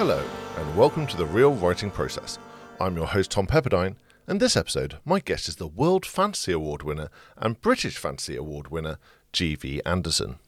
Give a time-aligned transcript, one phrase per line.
[0.00, 0.24] Hello,
[0.56, 2.38] and welcome to the Real Writing Process.
[2.80, 6.82] I'm your host, Tom Pepperdine, and this episode, my guest is the World Fantasy Award
[6.82, 8.96] winner and British Fantasy Award winner,
[9.34, 9.82] G.V.
[9.84, 10.38] Anderson.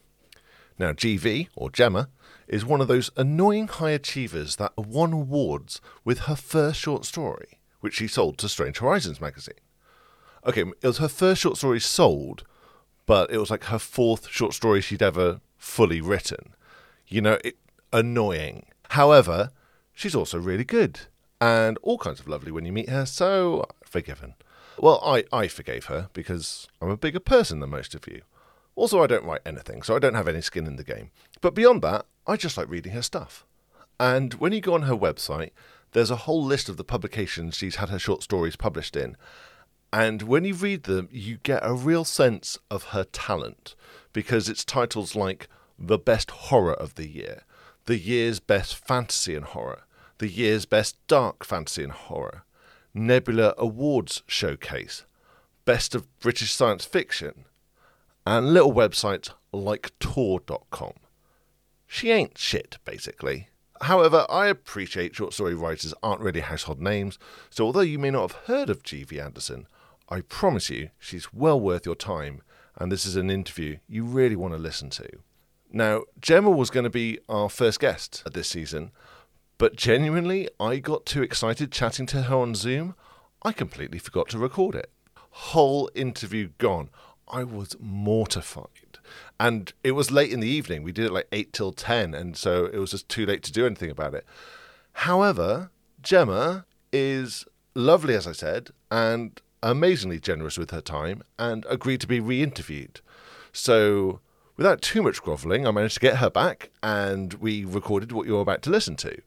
[0.78, 2.08] Now, GV, or Gemma,
[2.48, 7.60] is one of those annoying high achievers that won awards with her first short story,
[7.80, 9.60] which she sold to Strange Horizons magazine.
[10.46, 12.44] Okay, it was her first short story sold,
[13.04, 16.54] but it was like her fourth short story she'd ever fully written.
[17.06, 17.58] You know, it,
[17.92, 18.64] annoying.
[18.92, 19.52] However,
[19.94, 21.00] she's also really good
[21.40, 24.34] and all kinds of lovely when you meet her, so forgiven.
[24.78, 28.20] Well, I, I forgave her because I'm a bigger person than most of you.
[28.74, 31.10] Also, I don't write anything, so I don't have any skin in the game.
[31.40, 33.46] But beyond that, I just like reading her stuff.
[33.98, 35.52] And when you go on her website,
[35.92, 39.16] there's a whole list of the publications she's had her short stories published in.
[39.90, 43.74] And when you read them, you get a real sense of her talent
[44.12, 47.44] because it's titles like The Best Horror of the Year,
[47.86, 49.82] The Year's Best Fantasy and Horror,
[50.18, 52.44] The Year's Best Dark Fantasy and Horror,
[52.94, 55.04] Nebula Awards Showcase,
[55.64, 57.44] Best of British Science Fiction,
[58.24, 60.92] and little websites like Tor.com.
[61.88, 63.48] She ain't shit, basically.
[63.80, 67.18] However, I appreciate short story writers aren't really household names,
[67.50, 69.18] so although you may not have heard of G.V.
[69.18, 69.66] Anderson,
[70.08, 72.42] I promise you she's well worth your time,
[72.76, 75.08] and this is an interview you really want to listen to.
[75.72, 78.90] Now, Gemma was going to be our first guest this season,
[79.56, 82.94] but genuinely, I got too excited chatting to her on Zoom,
[83.42, 84.90] I completely forgot to record it.
[85.30, 86.90] Whole interview gone.
[87.26, 88.98] I was mortified.
[89.40, 90.82] And it was late in the evening.
[90.82, 93.52] We did it like 8 till 10, and so it was just too late to
[93.52, 94.26] do anything about it.
[94.92, 95.70] However,
[96.02, 102.06] Gemma is lovely, as I said, and amazingly generous with her time and agreed to
[102.06, 103.00] be re interviewed.
[103.52, 104.20] So,
[104.56, 108.42] without too much grovelling, I managed to get her back and we recorded what you're
[108.42, 109.20] about to listen to.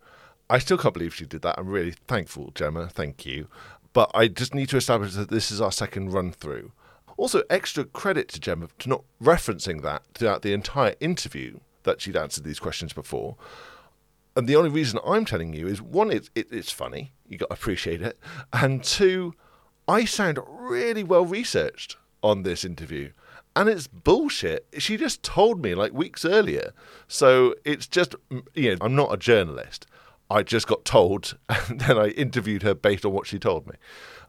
[0.49, 1.57] I still can't believe she did that.
[1.57, 2.87] I'm really thankful, Gemma.
[2.87, 3.47] Thank you.
[3.93, 6.71] But I just need to establish that this is our second run through.
[7.17, 12.17] Also, extra credit to Gemma for not referencing that throughout the entire interview that she'd
[12.17, 13.37] answered these questions before.
[14.35, 17.47] And the only reason I'm telling you is one, it, it, it's funny, you got
[17.47, 18.19] to appreciate it,
[18.51, 19.33] and two,
[19.87, 23.11] I sound really well researched on this interview.
[23.55, 24.67] And it's bullshit.
[24.77, 26.73] She just told me like weeks earlier.
[27.07, 28.15] So it's just,
[28.53, 29.87] you know, I'm not a journalist.
[30.29, 33.75] I just got told, and then I interviewed her based on what she told me.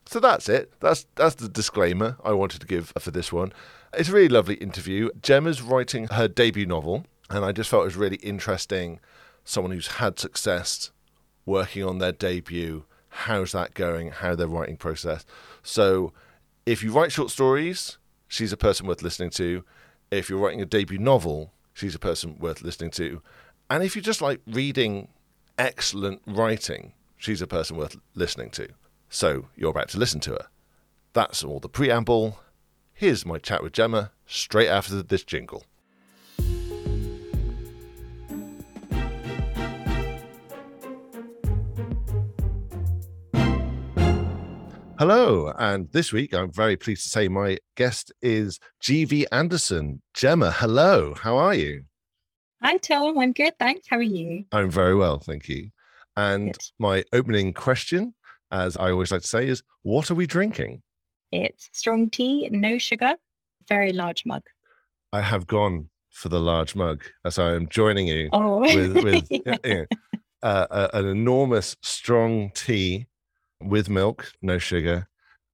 [0.07, 0.73] So that's it.
[0.81, 3.53] That's that's the disclaimer I wanted to give for this one.
[3.93, 5.11] It's a really lovely interview.
[5.21, 9.01] Gemma's writing her debut novel, and I just felt it was really interesting.
[9.45, 10.91] Someone who's had success
[11.45, 12.85] working on their debut.
[13.09, 14.11] How's that going?
[14.11, 15.25] How their writing process.
[15.63, 16.13] So,
[16.67, 17.99] if you write short stories,
[18.29, 19.65] she's a person worth listening to.
[20.11, 23.23] If you're writing a debut novel, she's a person worth listening to.
[23.69, 25.09] And if you just like reading
[25.59, 28.69] excellent writing, she's a person worth listening to.
[29.09, 30.47] So you're about to listen to her.
[31.13, 32.39] That's all the preamble.
[32.93, 35.65] Here's my chat with Gemma straight after this jingle.
[44.99, 50.01] Hello, and this week I'm very pleased to say my guest is GV Anderson.
[50.15, 51.85] Gemma, hello, how are you?
[52.63, 53.19] Hi, Tom.
[53.19, 53.53] I'm good.
[53.59, 53.87] Thanks.
[53.91, 54.45] How are you?
[54.53, 55.69] I'm very well, thank you.
[56.17, 56.63] And Good.
[56.79, 58.15] my opening question,
[58.51, 60.83] as I always like to say, is what are we drinking?
[61.31, 63.17] It's strong tea, no sugar,
[63.69, 64.43] very large mug.
[65.13, 69.27] I have gone for the large mug as I am joining you Oh, with, with
[69.31, 69.57] yeah.
[69.63, 69.85] know,
[70.43, 73.07] uh, an enormous strong tea
[73.61, 75.09] with milk, no sugar.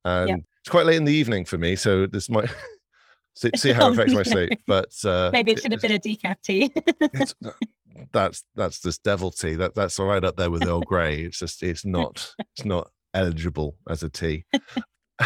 [0.04, 0.38] And Yep.
[0.60, 2.48] it's quite late in the evening for me, so this might
[3.34, 4.50] see, see how it Oh, affects my sleep.
[4.66, 6.72] But uh, Maybe it should have been a decaf tea.
[8.12, 9.54] that's that's this devil tea.
[9.54, 11.20] That that's right up there with Earl Grey.
[11.22, 14.44] It's just it's not it's not eligible as a tea.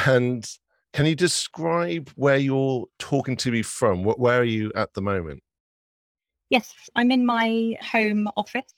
[0.06, 0.46] And
[0.92, 4.02] can you describe where you're talking to me from?
[4.04, 5.42] Wh- Where are you at the moment?
[6.50, 8.72] yes, I'm in my home office,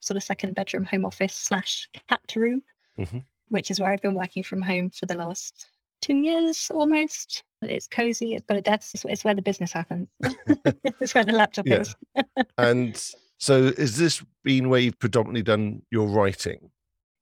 [0.00, 2.62] sort of second bedroom home office slash cat room,
[2.98, 3.24] Mhm.
[3.48, 5.66] Which is where I've been working from home for the last
[6.00, 7.42] two years almost.
[7.62, 8.34] It's cozy.
[8.34, 9.04] It's got a desk.
[9.04, 10.08] It's, where the business happens.
[11.00, 11.80] it's where the laptop Yeah.
[11.80, 11.96] is.
[12.58, 13.02] And
[13.38, 16.70] so, is this been where you've predominantly done your writing?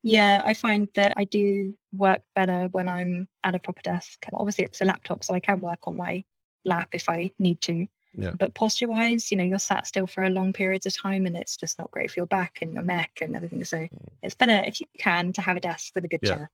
[0.03, 4.25] Yeah, I find that I do work better when I'm at a proper desk.
[4.33, 6.25] Obviously, it's a laptop, so I can work on my
[6.65, 7.87] lap if I need to.
[8.17, 8.33] Yeah.
[8.39, 11.37] But posture wise, you know, you're sat still for a long periods of time and
[11.37, 13.65] it's just not great for your back and your neck and everything.
[13.65, 13.89] So
[14.23, 16.37] it's better if you can to have a desk with a good Yeah.
[16.37, 16.51] chair.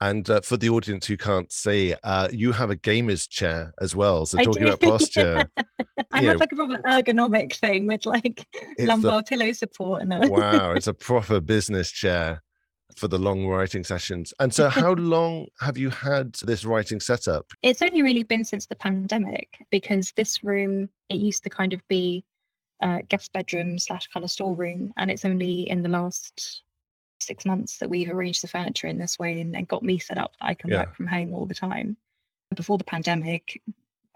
[0.00, 3.96] And uh, for the audience who can't see, uh, you have a gamer's chair as
[3.96, 4.26] well.
[4.26, 4.68] So I talking do.
[4.68, 5.50] about posture,
[6.12, 6.30] I Yeah.
[6.30, 10.86] have like a proper ergonomic thing with like it's lumbar pillow support and wow, it's
[10.86, 12.42] a proper business chair
[12.98, 14.34] for the long writing sessions.
[14.40, 17.46] And so, how long have you had this writing setup?
[17.62, 21.86] It's only really been since the pandemic because this room it used to kind of
[21.88, 22.24] be
[22.82, 26.62] a guest bedroom slash kind of storeroom, and it's only in the last
[27.20, 30.18] six months that we've arranged the furniture in this way and, and got me set
[30.18, 30.80] up that I can Yeah.
[30.80, 31.96] work from home all the time.
[32.54, 33.60] Before the pandemic,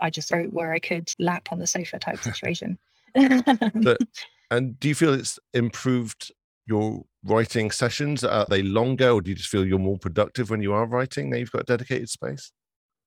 [0.00, 2.78] I just wrote where I could lap on the sofa type situation.
[3.14, 3.98] But-
[4.50, 6.30] And do you feel it's improved
[6.66, 8.24] your writing sessions?
[8.24, 11.30] Are they longer, or do you just feel you're more productive when you are writing?
[11.30, 12.52] Now you've got a dedicated space.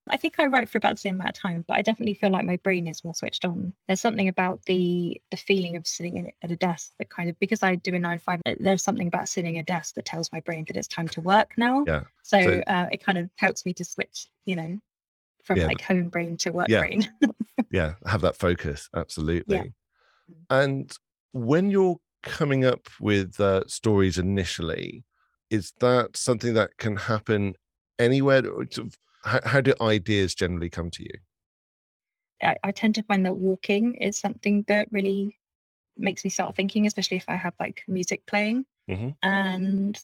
[0.07, 2.29] I think I write for about the same amount of time, but I definitely feel
[2.29, 3.73] like my brain is more switched on.
[3.87, 7.39] There's something about the the feeling of sitting in, at a desk that kind of
[7.39, 8.39] because I do a nine to five.
[8.59, 11.21] There's something about sitting at a desk that tells my brain that it's time to
[11.21, 11.83] work now.
[11.87, 12.01] Yeah.
[12.23, 14.77] So, So- uh, it kind of helps me to switch, you know,
[15.43, 15.65] from Yeah.
[15.67, 16.81] like home brain to work Yeah.
[16.81, 17.09] brain.
[17.71, 19.73] yeah have that focus absolutely Mm.
[20.49, 20.91] and
[21.31, 25.05] when you're coming up with uh, stories initially
[25.49, 27.55] is that something that can happen
[27.99, 31.19] anywhere or sort of- how, how do ideas generally come to you
[32.41, 35.39] I, I tend to find that walking is something that really
[35.97, 39.15] makes me start thinking, especially if I have like music playing Mhm.
[39.23, 39.99] and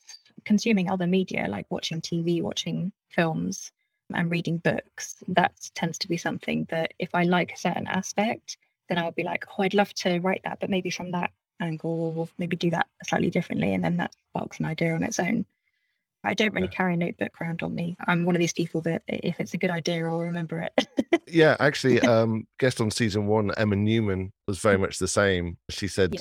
[0.46, 3.72] consuming other media, like watching TV, watching films,
[4.14, 5.24] and reading books.
[5.28, 8.58] That tends to be something that if I like a certain aspect,
[8.90, 11.32] then I'll be like, oh, I'd love to write that, but maybe from that
[11.62, 13.74] angle, or maybe do that slightly differently.
[13.74, 15.46] And then that sparks an idea on its own.
[16.24, 16.72] I don't really Yeah.
[16.76, 17.98] carry a notebook around on me.
[18.08, 20.88] I'm one of these people that if it's a good idea, I'll remember it.
[21.28, 24.82] yeah actually um guest on season one emma newman was very Mm.
[24.82, 26.20] much the same she said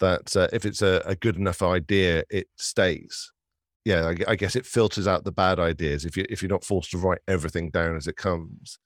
[0.00, 3.32] that uh, if it's a, a good enough idea it stays
[3.84, 6.64] yeah I, I guess it filters out the bad ideas if you if you're not
[6.64, 8.78] forced to write everything down as it comes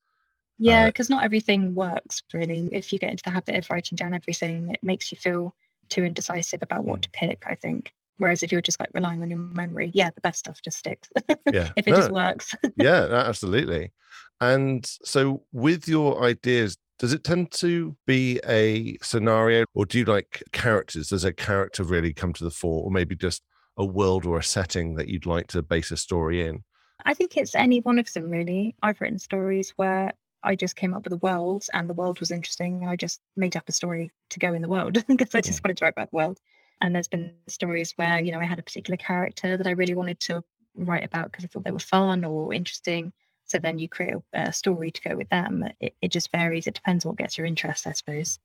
[0.59, 2.69] Yeah, Uh, because not everything works really.
[2.73, 5.55] If you get into the habit of writing down everything, it makes you feel
[5.91, 7.03] too indecisive about what Mm.
[7.03, 7.93] to pick, I think.
[8.19, 11.09] Whereas if you're just like relying on your memory, yeah, the best stuff just sticks.
[11.53, 12.55] yeah if it No, just works.
[12.77, 13.93] yeah absolutely
[14.41, 20.05] and so with your ideas does it tend to be a scenario or do you
[20.05, 23.43] like characters does a character really come to the fore or maybe just
[23.79, 26.63] a world or a setting that you'd like to base a story in
[27.07, 28.75] I think it's any one of them really.
[28.83, 32.31] I've written stories where I just came up with a world and the world was
[32.31, 32.87] interesting.
[32.87, 35.77] I just made up a story to go in the world because I just wanted
[35.79, 36.39] to write about the world.
[36.81, 39.95] And there's been stories where, you know, I had a particular character that I really
[39.95, 40.43] wanted to
[40.75, 43.13] write about because I thought they were fun or interesting.
[43.45, 45.65] So then you create a, a story to go with them.
[45.81, 46.67] It, it just varies.
[46.67, 48.39] It depends what gets your interest, I suppose.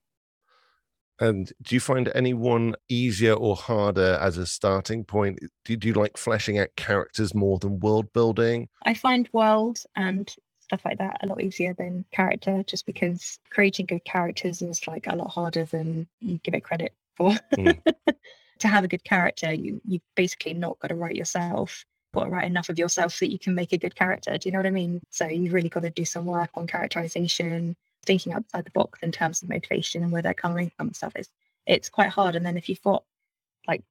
[1.18, 5.38] And do you find any one easier or harder as a starting point?
[5.64, 8.68] Do, do you like fleshing out characters more than world building?
[8.84, 10.34] I find world and
[10.66, 15.06] stuff like that a lot easier than character just because creating good characters is like
[15.06, 17.30] a lot harder than you give it credit for.
[17.56, 17.80] Mm.
[18.58, 22.46] to have a good character, you you basically not got to write yourself, but write
[22.46, 24.36] enough of yourself so that you can make a good character.
[24.36, 25.00] Do you know what I mean?
[25.10, 29.12] So you've really got to do some work on characterization, thinking outside the box in
[29.12, 31.12] terms of motivation and where they're coming from and stuff.
[31.16, 31.28] is
[31.66, 32.36] it's quite hard.
[32.36, 33.04] And then if you've got
[33.68, 33.82] like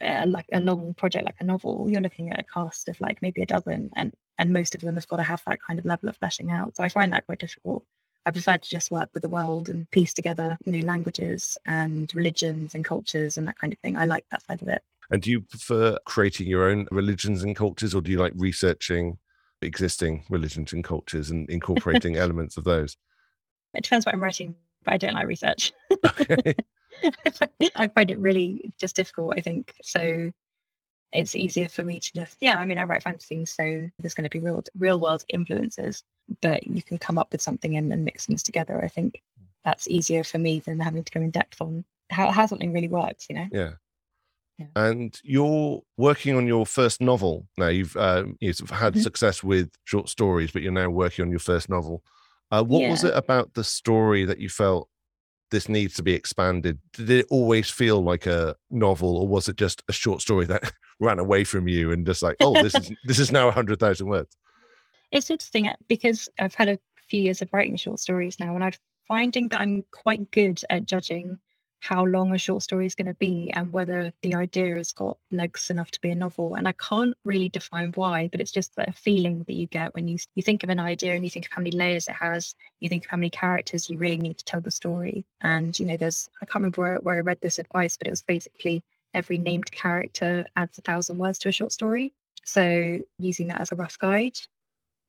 [0.00, 3.22] uh, like a long project like a novel, you're looking at a cast of like
[3.22, 5.84] maybe a dozen, and and most of them have got to have that kind of
[5.84, 6.76] level of fleshing out.
[6.76, 7.84] So I find that quite difficult.
[8.26, 12.74] I prefer to just work with the world and piece together new languages and religions
[12.74, 13.96] and cultures and that kind of thing.
[13.96, 14.82] I like that side of it.
[15.10, 19.18] And do you prefer creating your own religions and cultures, or do you like researching
[19.62, 22.96] existing religions and cultures and incorporating elements of those?
[23.74, 24.54] It depends what I'm writing,
[24.84, 25.72] but I don't like research.
[26.04, 26.54] Okay.
[27.76, 29.74] I find it really just difficult, I think.
[29.82, 30.30] So
[31.12, 34.28] it's easier for me to just yeah, I mean I write fantasy, so there's gonna
[34.28, 36.04] be real real world influences,
[36.40, 38.82] but you can come up with something and, and mix things together.
[38.82, 39.22] I think
[39.64, 42.88] that's easier for me than having to go in depth on how, how something really
[42.88, 43.46] works, you know?
[43.52, 43.72] Yeah.
[44.58, 44.66] Yeah.
[44.76, 47.68] And you're working on your first novel now.
[47.68, 49.02] You've uh, you've had Mhm.
[49.02, 52.02] success with short stories, but you're now working on your first novel.
[52.50, 54.88] Uh, what was it about the story that you felt
[55.50, 56.78] this needs to be expanded?
[56.92, 60.72] Did it always feel like a novel, or was it just a short story that
[61.00, 63.80] ran away from you and just like, oh, this is this is now a hundred
[63.80, 64.36] thousand words?
[65.12, 66.78] It's interesting uh, because I've had a
[67.08, 68.72] few years of writing short stories now, and I'm
[69.08, 71.38] finding that I'm quite good at judging
[71.80, 75.16] how long a short story is going to be and whether the idea has got
[75.32, 76.54] legs enough to be a novel.
[76.54, 80.06] And I can't really define why, but it's just that feeling that you get when
[80.06, 82.54] you you think of an idea and you think of how many layers it has,
[82.80, 85.24] you think of how many characters you really need to tell the story.
[85.40, 88.10] And you know, there's I can't remember where, where I read this advice, but it
[88.10, 88.82] was basically
[89.14, 92.12] every named character adds a thousand words to a short story.
[92.44, 94.38] So using that as a rough guide.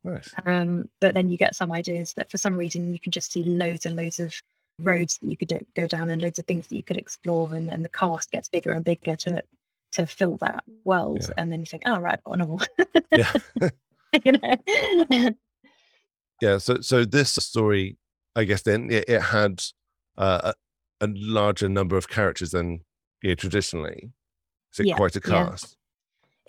[0.03, 0.33] Nice.
[0.45, 3.43] Um, but then you get some ideas that for some reason you can just see
[3.43, 4.33] loads and loads of
[4.81, 7.53] roads that you could do- go down and loads of things that you could explore
[7.53, 9.43] and, and the cast gets bigger and bigger to
[9.93, 11.33] to fill that world Yeah.
[11.37, 12.61] and then you think oh right I've got a novel
[13.11, 13.33] Yeah.
[14.23, 15.31] you know
[16.41, 16.57] Yeah.
[16.57, 17.97] So so this story,
[18.35, 19.61] I guess then it, it had
[20.17, 20.53] uh,
[21.01, 22.79] a, a larger number of characters than
[23.21, 24.11] yeah, traditionally.
[24.73, 25.77] Is it Yeah, quite a cast?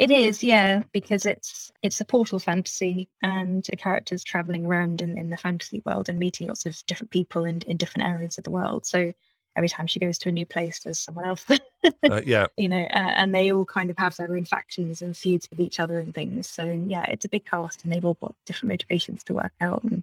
[0.03, 5.17] It is, yeah, because it's it's a portal fantasy and a character's traveling around in,
[5.17, 8.43] in the fantasy world and meeting lots of different people in, in different areas of
[8.43, 8.85] the world.
[8.85, 9.13] So
[9.55, 11.47] every time she goes to a new place, there's someone else,
[12.11, 12.47] Uh, yeah.
[12.57, 15.61] you know, uh, and they all kind of have their own factions and feuds with
[15.61, 16.49] each other and things.
[16.49, 19.85] So yeah, it's a big cast and they've all got different motivations to work out,
[19.85, 20.03] and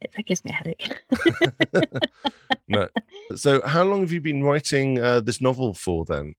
[0.00, 1.02] it, that gives me a headache.
[2.68, 2.86] no.
[3.34, 6.36] So how long have you been writing uh, this novel for then?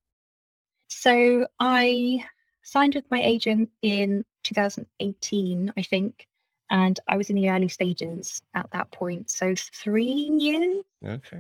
[0.88, 2.24] So I
[2.66, 6.28] signed with my agent in 2018, I think,
[6.70, 9.30] and I was in the early stages at that point.
[9.30, 10.04] So three
[10.38, 10.84] years.
[11.06, 11.38] Okay.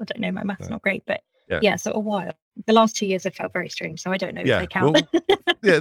[0.00, 0.70] I don't know, my math's Right.
[0.70, 1.60] not great, but Yeah.
[1.62, 1.76] yeah.
[1.76, 2.32] so a while.
[2.66, 4.66] The last two years have felt very strange, so I don't know Yeah, if they
[4.66, 5.02] count.
[5.62, 5.80] yeah,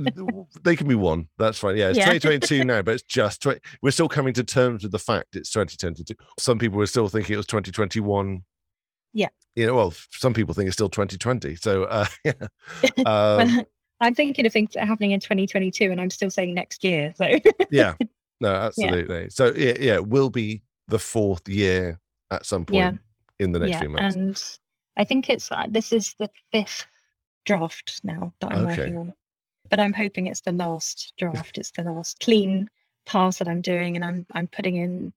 [0.63, 1.27] they can be one.
[1.37, 1.75] That's fine.
[1.77, 2.05] Yeah, it's Yeah.
[2.05, 5.49] 2022 now, but it's just tw- we're still coming to terms with the fact it's
[5.51, 6.13] 2022.
[6.39, 8.43] Some people were still thinking it was 2021.
[9.13, 9.27] Yeah.
[9.55, 11.55] You know, well, some people think it's still 2020.
[11.55, 12.33] So, uh, yeah.
[13.05, 13.65] Um,
[14.01, 17.13] I'm thinking of things that are happening in 2022, and I'm still saying next year.
[17.15, 17.27] So
[17.71, 17.93] yeah.
[18.41, 19.29] No, absolutely.
[19.29, 21.99] So, yeah, yeah, it will be the fourth year
[22.31, 22.91] at some point Yeah.
[23.39, 24.15] in the next yeah, few months.
[24.15, 24.43] and
[24.97, 26.87] I think it's uh, this is the fifth
[27.45, 28.81] draft now that I'm Okay.
[28.81, 29.13] working on,
[29.69, 31.59] but I'm hoping it's the last draft.
[31.59, 32.67] It's the last clean
[33.05, 35.13] pass that I'm doing, and I'm I'm putting in.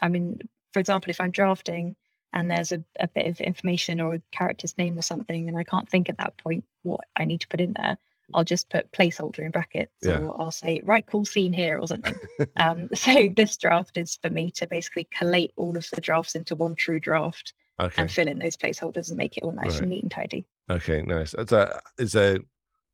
[0.00, 0.40] I mean,
[0.72, 1.96] for example, if I'm drafting
[2.32, 5.64] and there's a, a bit of information or a character's name or something, and I
[5.64, 7.98] can't think at that point what I need to put in there,
[8.34, 10.18] I'll just put placeholder in brackets, Yeah.
[10.18, 12.14] or I'll say right cool scene here or something.
[12.56, 16.54] um, so this draft is for me to basically collate all of the drafts into
[16.54, 18.02] one true draft Okay.
[18.02, 19.80] and fill in those placeholders and make it all nice Right.
[19.82, 20.44] and neat and tidy.
[20.70, 21.32] Okay, nice.
[21.34, 22.38] Is there, is there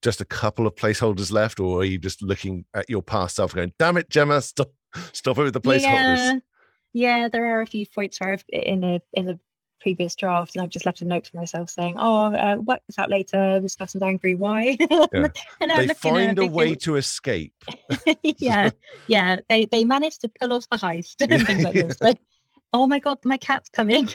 [0.03, 3.53] just a couple of placeholders left, or are you just looking at your past self
[3.55, 4.71] going, damn it, Gemma, stop,
[5.13, 6.19] stop it with the placeholders?
[6.19, 6.39] Yeah,
[6.93, 9.39] yeah, there are a few points where I've in a in a
[9.87, 12.99] previous draft, and I've just left a note for myself saying, "Oh, uh, work this
[12.99, 13.61] out later.
[13.61, 14.35] This person's angry.
[14.35, 14.77] Why?"
[15.13, 15.29] Yeah.
[15.61, 17.55] and I'm They find a way to escape.
[18.23, 18.71] yeah,
[19.07, 19.37] yeah.
[19.49, 22.19] They they managed to pull off the heist things like
[22.73, 24.09] oh my god, my cat's coming.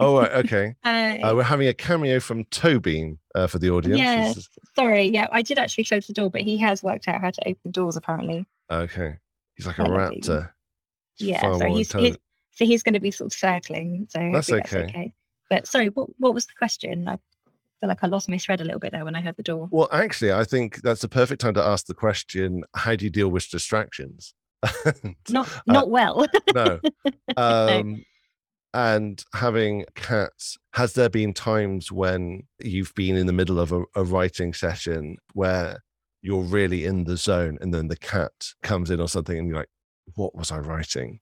[0.00, 0.74] Oh, right, okay.
[0.84, 0.88] uh,
[1.22, 4.00] Uh, we're having a cameo from Tobin uh, for the audience.
[4.00, 4.30] Yeah.
[4.30, 7.30] Is- sorry, yeah, I did actually close the door, but he has worked out how
[7.30, 8.44] to open doors apparently.
[8.68, 9.18] okay.
[9.54, 10.50] He's like a raptor.
[11.18, 12.16] Yeah, so he's, he's.
[12.54, 14.06] So he's going to be sort of circling.
[14.10, 14.84] So That's hopefully that's okay.
[14.84, 15.12] okay.
[15.50, 17.08] But sorry, what what was the question?
[17.08, 17.18] I
[17.80, 19.68] feel like I lost my thread a little bit there when I heard the door.
[19.70, 23.10] Well, actually, I think that's the perfect time to ask the question how do you
[23.10, 24.34] deal with distractions?
[25.28, 26.24] Not not well.
[26.54, 26.80] no.
[27.36, 28.02] Um,
[28.72, 33.84] and having cats, has there been times when you've been in the middle of a,
[33.94, 35.82] a writing session where
[36.22, 38.32] you're really in the zone and then the cat
[38.62, 39.68] comes in or something and you're like,
[40.14, 41.20] what was I writing?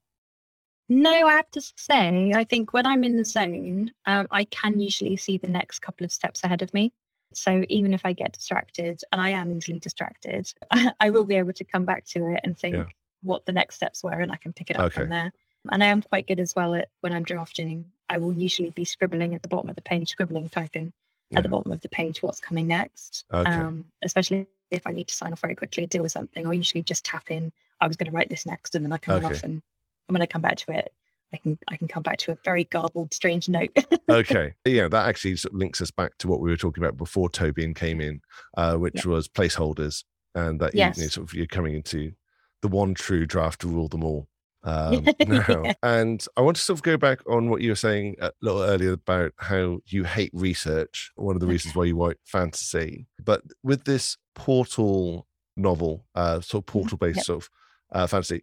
[0.92, 4.78] No, I have to say, I think when I'm in the zone, um, I can
[4.78, 6.92] usually see the next couple of steps ahead of me.
[7.34, 10.52] So even if I get distracted, and I am easily distracted,
[11.00, 12.84] I will be able to come back to it and think Yeah.
[13.22, 15.00] what the next steps were, and I can pick it up Okay.
[15.00, 15.32] from there.
[15.70, 17.86] And I am quite good as well at when I'm drafting.
[18.10, 20.92] I will usually be scribbling at the bottom of the page, scribbling, typing
[21.34, 23.24] at the bottom of the page what's coming next.
[23.32, 23.50] Okay.
[23.50, 26.82] Um, especially if I need to sign off very quickly, deal with something, I'll usually
[26.82, 27.52] just tap in.
[27.80, 29.26] I was going to write this next, and then I come Okay.
[29.36, 29.62] off, and
[30.08, 30.92] when I come back to it,
[31.32, 33.70] I can I can come back to a very garbled, strange note.
[34.08, 34.54] okay.
[34.66, 37.30] Yeah, that actually sort of links us back to what we were talking about before
[37.30, 38.20] Tobin came in,
[38.56, 40.04] uh, which was placeholders,
[40.34, 42.12] and that you, you know, sort of you're coming into
[42.60, 44.28] the one true draft to rule them all.
[44.64, 45.62] Um, now.
[45.64, 45.72] Yeah.
[45.82, 48.62] And I want to sort of go back on what you were saying a little
[48.62, 51.10] earlier about how you hate research.
[51.16, 56.62] One of the reasons why you write fantasy, but with this portal novel, uh, sort
[56.62, 57.24] of portal based Yep.
[57.24, 57.50] sort of
[57.92, 58.42] uh, fantasy,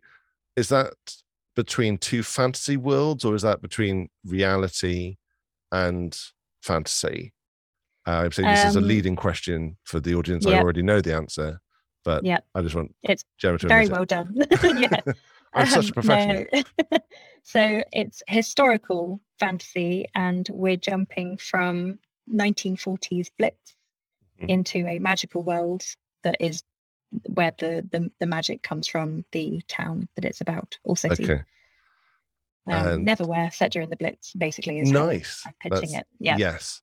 [0.56, 0.94] is that
[1.63, 5.18] between two fantasy worlds or is that between reality
[5.74, 6.18] and
[6.63, 7.34] fantasy?
[8.08, 10.46] Uh, I'm saying this is a Um, leading question for the audience.
[10.48, 11.60] I already know the answer,
[12.06, 12.46] but Yep.
[12.56, 13.98] I just want It's Gemma to very admit it.
[14.00, 14.36] well done.
[14.82, 15.13] yeah.
[15.54, 16.46] I'm such a Um, professional.
[16.54, 16.98] no.
[17.44, 22.00] so it's historical fantasy, and we're jumping from
[22.32, 23.75] 1940s blitz
[24.42, 24.50] Mhm.
[24.50, 25.84] into a magical world
[26.24, 26.63] that is
[27.28, 31.24] where the, the the magic comes from the town that it's about or city.
[31.24, 31.42] Okay,
[32.68, 34.80] Um, Neverwhere set during the blitz, basically.
[34.80, 35.44] Is nice.
[35.46, 36.08] I'm pitching That's- it.
[36.20, 36.38] Yeah.
[36.38, 36.82] Yes.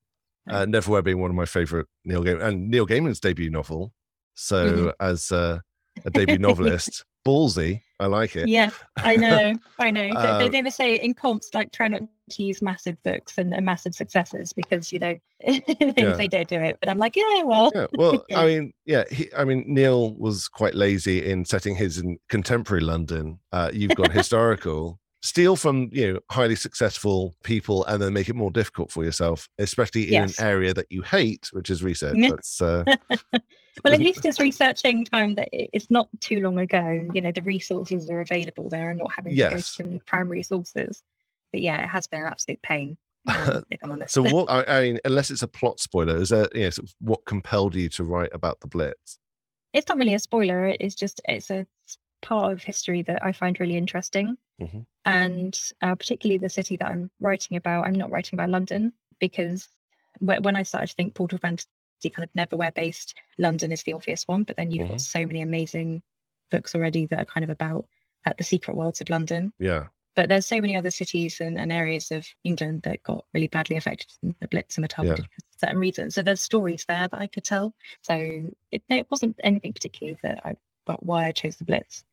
[0.49, 3.93] Uh, Neverwhere being one of my favorite Neil Gaiman and Neil Gaiman's debut novel.
[4.35, 4.89] So Mm-hmm.
[5.01, 5.59] as uh,
[6.05, 7.05] a debut novelist.
[7.27, 7.83] Ballsy.
[7.99, 8.49] I like it.
[8.49, 9.55] Yeah, I know.
[9.79, 10.11] I know.
[10.11, 13.55] Um, they, they never say in comps like try not to use massive books and,
[13.55, 16.13] and massive successes because you know Yeah.
[16.13, 16.77] they don't do it.
[16.81, 20.49] But I'm like, yeah, well, Yeah, well, I mean, yeah, he, I mean, Neil was
[20.49, 23.39] quite lazy in setting his in contemporary London.
[23.53, 24.99] Uh, you've got historical.
[25.23, 29.49] Steal from you know highly successful people and then make it more difficult for yourself,
[29.59, 30.39] especially in Yes.
[30.39, 32.17] an area that you hate, which is research.
[32.29, 32.85] That's uh,
[33.85, 37.07] well, at least it's researching time that it's not too long ago.
[37.13, 39.77] You know, the resources are available there and not having to Yes.
[39.77, 41.03] go to primary sources.
[41.53, 42.97] But yeah, it has been an absolute pain.
[43.29, 44.15] um, if I'm honest.
[44.15, 44.23] so.
[44.33, 47.89] What I, mean, unless it's a plot spoiler, is there you know what compelled you
[47.91, 49.19] to write about the Blitz?
[49.73, 50.75] it's not really a spoiler.
[50.81, 51.67] It's just it's a
[52.23, 54.87] part of history that I find really interesting, Mhm.
[55.05, 57.87] and uh, particularly the city that I'm writing about.
[57.87, 59.69] I'm not writing about London because
[60.21, 61.67] when I started to think portal fantasy
[62.05, 64.43] kind of neverwhere based, London is the obvious one.
[64.45, 64.91] But then you've Mhm.
[64.91, 66.03] got so many amazing
[66.51, 67.87] books already that are kind of about
[68.25, 69.53] uh, the secret worlds of London.
[69.59, 73.49] Yeah, But there's so many other cities and, and areas of England that got really
[73.49, 76.15] badly affected in the Blitz and were targeted for certain reasons.
[76.15, 77.75] So there's stories there that I could tell.
[78.03, 78.15] So
[78.71, 82.05] it, it wasn't anything particularly that I, but why I chose the Blitz.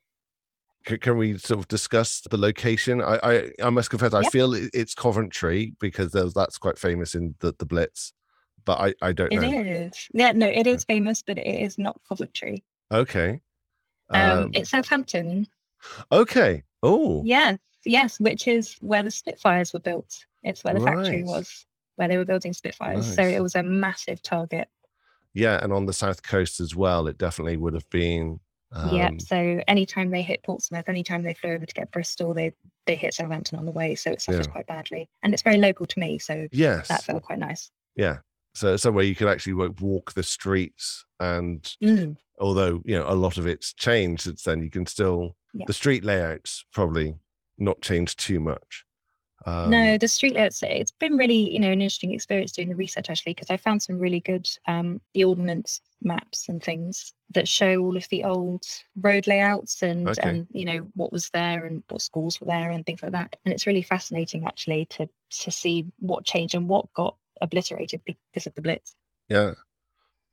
[0.86, 3.02] can, we sort of discuss the location?
[3.02, 4.32] I I, I must confess, I Yep.
[4.32, 8.14] feel it's Coventry because that's quite famous in the the Blitz,
[8.66, 9.62] but I I don't It know.
[9.62, 10.10] is.
[10.14, 12.64] Yeah, no, it is famous, but it is not Coventry.
[12.92, 13.42] Okay.
[14.10, 15.48] Um, Um, it's Southampton.
[16.12, 16.64] okay.
[16.82, 20.26] Oh, Yes, yes, which is where the Spitfires were built.
[20.44, 21.66] It's where the factory was,
[21.96, 23.14] where they were building Spitfires.
[23.16, 24.68] So it was a massive target.
[25.34, 28.40] yeah, and on the south coast as well, it definitely would have been.
[28.72, 29.10] Um, yeah.
[29.20, 32.52] So anytime they hit Portsmouth, anytime they flew over to get Bristol, they
[32.86, 33.96] they hit Southampton on the way.
[33.96, 34.52] So it suffers Yeah.
[34.52, 35.10] quite badly.
[35.24, 36.20] And it's very local to me.
[36.20, 36.88] So Yes.
[36.90, 37.72] that felt quite nice.
[37.96, 38.18] Yeah.
[38.56, 42.18] So somewhere you could actually walk the streets, and Mm.
[42.40, 45.66] although you know a lot of it's changed since then, you can still Yeah.
[45.68, 47.16] the street layouts probably
[47.58, 48.86] not changed too much.
[49.46, 52.76] Um, no, the street layouts, it's been really, you know, an interesting experience doing the
[52.76, 57.48] research actually, because I found some really good um the ordnance maps and things that
[57.48, 58.64] show all of the old
[58.98, 60.30] road layouts and Okay.
[60.30, 63.36] and you know what was there and what schools were there and things like that.
[63.46, 65.10] And it's really fascinating actually to
[65.42, 68.96] to see what changed and what got obliterated because of the blitz.
[69.30, 69.54] Yeah.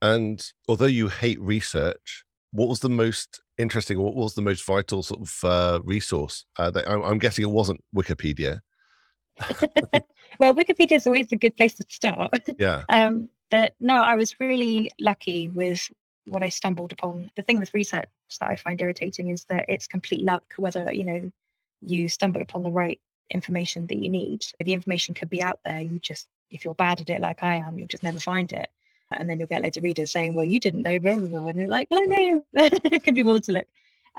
[0.03, 5.03] And although you hate research, what was the most interesting, what was the most vital
[5.03, 6.47] sort of uh, resource?
[6.59, 8.61] Uh, that, I'm, I'm guessing it wasn't Wikipedia.
[10.39, 12.33] well, Wikipedia is always a good place to start.
[12.59, 12.85] Yeah.
[12.89, 15.91] Um, but no, I was really lucky with
[16.27, 17.33] what I stumbled upon.
[17.35, 21.03] The thing with research that I find irritating is that it's complete luck whether you
[21.03, 21.33] know
[21.81, 24.45] you stumble upon the right information that you need.
[24.65, 25.81] The information could be out there.
[25.81, 28.69] You just, if you're bad at it like I am, you'll just never find it.
[29.13, 31.47] And then you'll get loads of readers saying, "Well, you didn't know," blah, blah, blah,"
[31.49, 32.45] and you're like, "Oh no,
[32.85, 33.67] it could be more to look."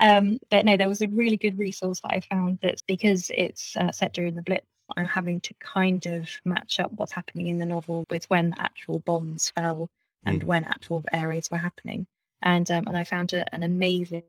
[0.00, 3.76] Um, but no, there was a really good resource that I found that's because it's
[3.76, 4.66] uh, set during the Blitz.
[4.96, 8.98] I'm having to kind of match up what's happening in the novel with when actual
[9.00, 9.88] bombs fell
[10.26, 12.06] and when actual areas were happening.
[12.42, 14.24] And um, and I found a, an amazing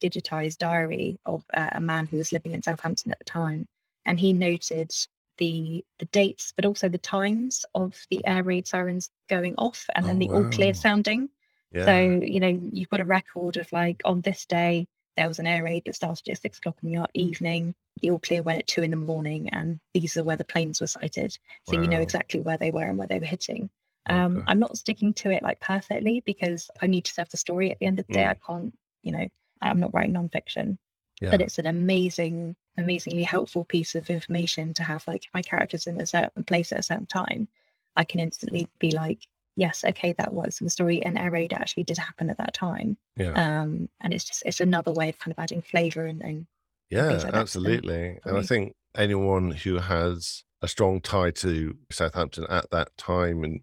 [0.00, 3.66] digitized diary of uh, a man who was living in Southampton at the time,
[4.04, 4.92] and he noted
[5.38, 10.06] the the dates, but also the times of the air raid sirens going off, and
[10.06, 11.28] then Oh, the all clear sounding.
[11.72, 11.84] Yeah.
[11.84, 15.46] So you know you've got a record of like on this day there was an
[15.46, 17.74] air raid that started at six o'clock in the evening.
[18.02, 20.80] The all clear went at two in the morning, and these are where the planes
[20.80, 21.36] were sighted.
[21.64, 23.70] So you know exactly where they were and where they were hitting.
[24.08, 24.44] Um, Okay.
[24.46, 27.78] I'm not sticking to it like perfectly because I need to serve the story at
[27.78, 28.24] the end of the day.
[28.24, 28.30] Mm.
[28.30, 29.28] I can't, you know,
[29.62, 30.78] I'm not writing nonfiction,
[31.20, 31.30] yeah.
[31.30, 35.06] but it's an amazing, amazingly helpful piece of information to have.
[35.06, 37.48] Like, my character's in a certain place at a certain time,
[37.96, 39.26] I can instantly be like,
[39.56, 42.96] yes, okay, that was the story, and air raid actually did happen at that time.
[43.16, 43.32] yeah.
[43.34, 46.46] Um, and it's just it's another way of kind of adding flavor and, and
[46.90, 48.18] Yeah, like that to them absolutely.
[48.24, 53.60] And I think anyone who has a strong tie to Southampton at that time and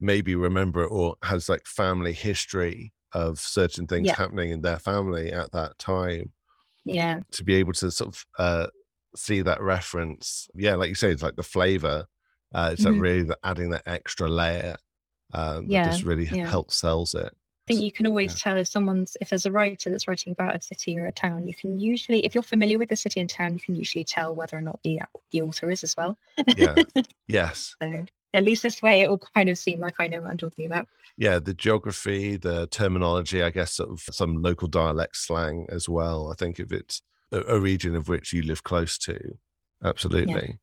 [0.00, 4.16] maybe remember it or has like family history of certain things Yeah.
[4.16, 6.32] happening in their family at that time
[6.86, 8.66] yeah, to be able to sort of uh,
[9.14, 10.48] see that reference.
[10.54, 12.06] Yeah, like you say, it's like the flavor.
[12.54, 12.92] Uh, it's Mhm.
[12.92, 14.76] like really the, adding that extra layer
[15.34, 16.48] um, Yeah, that just really yeah.
[16.48, 17.32] helps sells it.
[17.68, 20.54] I think you can always tell if someone's if there's a writer that's writing about
[20.54, 23.28] a city or a town, you can usually if you're familiar with the city and
[23.28, 25.00] town, you can usually tell whether or not the
[25.32, 26.16] the author is as well.
[26.56, 26.76] Yeah.
[27.26, 27.74] yes.
[27.82, 30.36] So at least this way it will kind of seem like I know what I'm
[30.36, 30.86] talking about.
[31.16, 36.30] yeah the geography the terminology i guess sort of some local dialect slang as well
[36.30, 39.18] i think if it's a, region of which you live close to
[39.82, 40.58] absolutely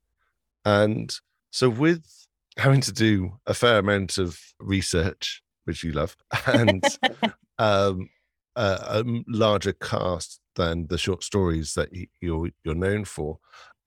[0.64, 1.20] and
[1.52, 6.16] so with having to do a fair amount of research which you love
[6.48, 6.84] and
[7.58, 8.10] um
[8.56, 11.90] a, a larger cast than the short stories that
[12.22, 13.40] you're you're known for.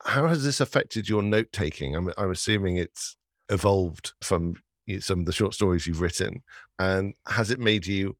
[0.05, 1.94] How has this affected your note taking?
[1.94, 3.16] I'm, I'm assuming it's
[3.50, 4.56] evolved from
[5.00, 6.42] some of the short stories you've written,
[6.78, 8.16] and has it made you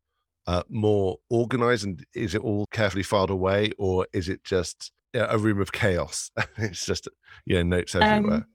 [0.47, 1.85] uh, more organized?
[1.85, 6.31] And is it all carefully filed away, or is it just a room of chaos?
[6.59, 7.09] it's just
[7.45, 8.37] you know notes everywhere.
[8.37, 8.47] Um,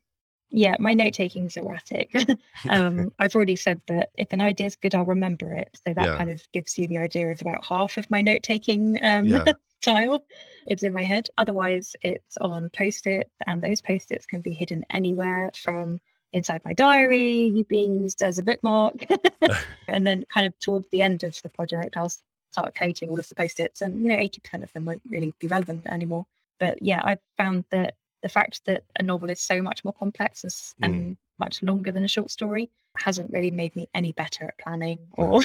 [0.54, 2.14] yeah, my note taking is erratic.
[2.70, 5.70] um, I've already said that if an idea is good, I'll remember it.
[5.88, 6.18] So that yeah.
[6.18, 9.46] kind of gives you the idea of about half of my note taking um, yeah.
[9.82, 10.26] style.
[10.68, 11.30] It's in my head.
[11.38, 16.00] Otherwise, it's on post it, and those post its can be hidden anywhere from
[16.34, 19.06] inside my diary, being used as a bookmark.
[19.88, 22.12] and then, kind of towards the end of the project, I'll
[22.52, 25.34] start coating all of the post its, and you know, 80% of them won't really
[25.40, 26.26] be relevant anymore.
[26.60, 30.76] But yeah, I've found that the fact that a novel is so much more complex
[30.82, 31.18] and mm.
[31.40, 35.42] much longer than a short story hasn't really made me any better at planning or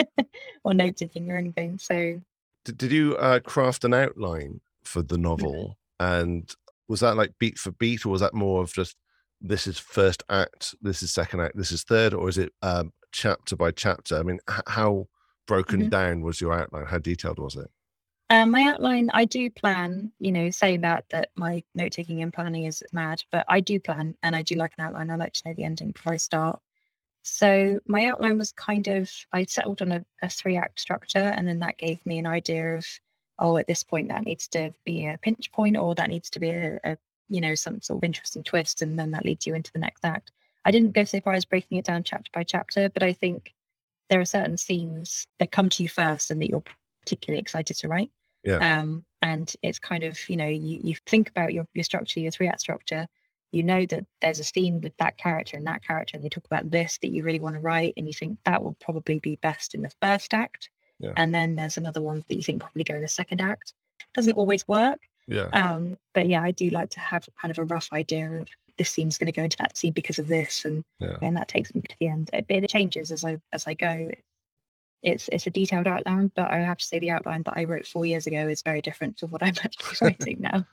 [0.64, 1.78] or note taking or anything.
[1.78, 2.20] So,
[2.64, 6.50] did, did you uh, craft an outline for the novel, and
[6.88, 8.96] was that like beat for beat, or was that more of just
[9.40, 12.92] this is first act, this is second act, this is third, or is it um,
[13.12, 14.18] chapter by chapter?
[14.18, 15.08] I mean, h- how
[15.46, 15.88] broken mm-hmm.
[15.90, 16.86] down was your outline?
[16.86, 17.70] How detailed was it?
[18.30, 22.32] Um, my outline, I do plan, you know, saying that that my note taking and
[22.32, 25.10] planning is mad, but I do plan and I do like an outline.
[25.10, 26.60] I like to know the ending before I start.
[27.22, 31.48] So my outline was kind of I settled on a, a three act structure, and
[31.48, 32.86] then that gave me an idea of
[33.38, 36.40] oh, at this point that needs to be a pinch point, or that needs to
[36.40, 36.98] be a, a
[37.28, 40.04] you know some sort of interesting twist, and then that leads you into the next
[40.04, 40.32] act.
[40.64, 43.54] I didn't go so far as breaking it down chapter by chapter, but I think
[44.10, 46.62] there are certain scenes that come to you first and that you're
[47.02, 48.10] particularly excited to write.
[48.44, 48.80] Yeah.
[48.80, 52.30] Um, and it's kind of, you know, you, you think about your, your structure, your
[52.30, 53.06] three act structure,
[53.50, 56.44] you know that there's a scene with that character and that character, and they talk
[56.44, 59.36] about this that you really want to write, and you think that will probably be
[59.36, 60.70] best in the first act.
[60.98, 61.12] Yeah.
[61.16, 63.72] And then there's another one that you think probably go in the second act.
[64.14, 64.98] Doesn't always work.
[65.28, 65.48] Yeah.
[65.52, 68.90] Um, but yeah, I do like to have kind of a rough idea of this
[68.90, 71.18] scene's going to go into that scene because of this, and yeah.
[71.22, 72.30] and that takes me to the end.
[72.32, 74.10] It, it changes as I as I go
[75.02, 77.86] it's it's a detailed outline, but I have to say the outline that I wrote
[77.86, 80.66] four years ago is very different to what I'm actually writing now.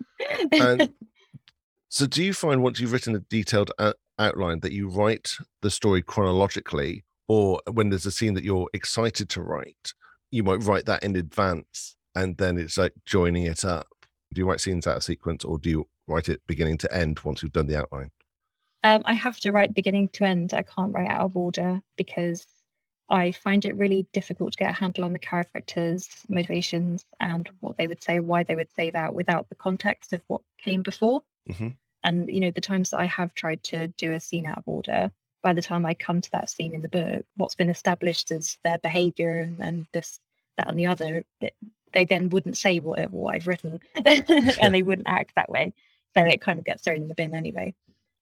[0.51, 0.93] and
[1.89, 3.71] so, do you find once you've written a detailed
[4.17, 9.29] outline that you write the story chronologically, or when there's a scene that you're excited
[9.29, 9.93] to write,
[10.31, 13.87] you might write that in advance, and then it's like joining it up?
[14.35, 17.21] Do you write scenes out of sequence, or do you write it beginning to end
[17.23, 18.11] once you've done the outline?
[18.83, 20.53] Um, I have to write beginning to end.
[20.53, 22.45] I can't write out of order because
[23.09, 27.77] I find it really difficult to get a handle on the characters' motivations and what
[27.77, 31.23] they would say, why they would say that without the context of what came before.
[31.49, 31.69] Mm-hmm.
[32.03, 34.67] And, you know, the times that I have tried to do a scene out of
[34.67, 35.11] order,
[35.43, 38.57] by the time I come to that scene in the book, what's been established as
[38.65, 40.19] their behavior and, and this,
[40.57, 41.55] that, and the other, it,
[41.95, 45.73] they then wouldn't say what, what I've written and they wouldn't act that way.
[46.15, 47.73] So it kind of gets thrown in the bin anyway.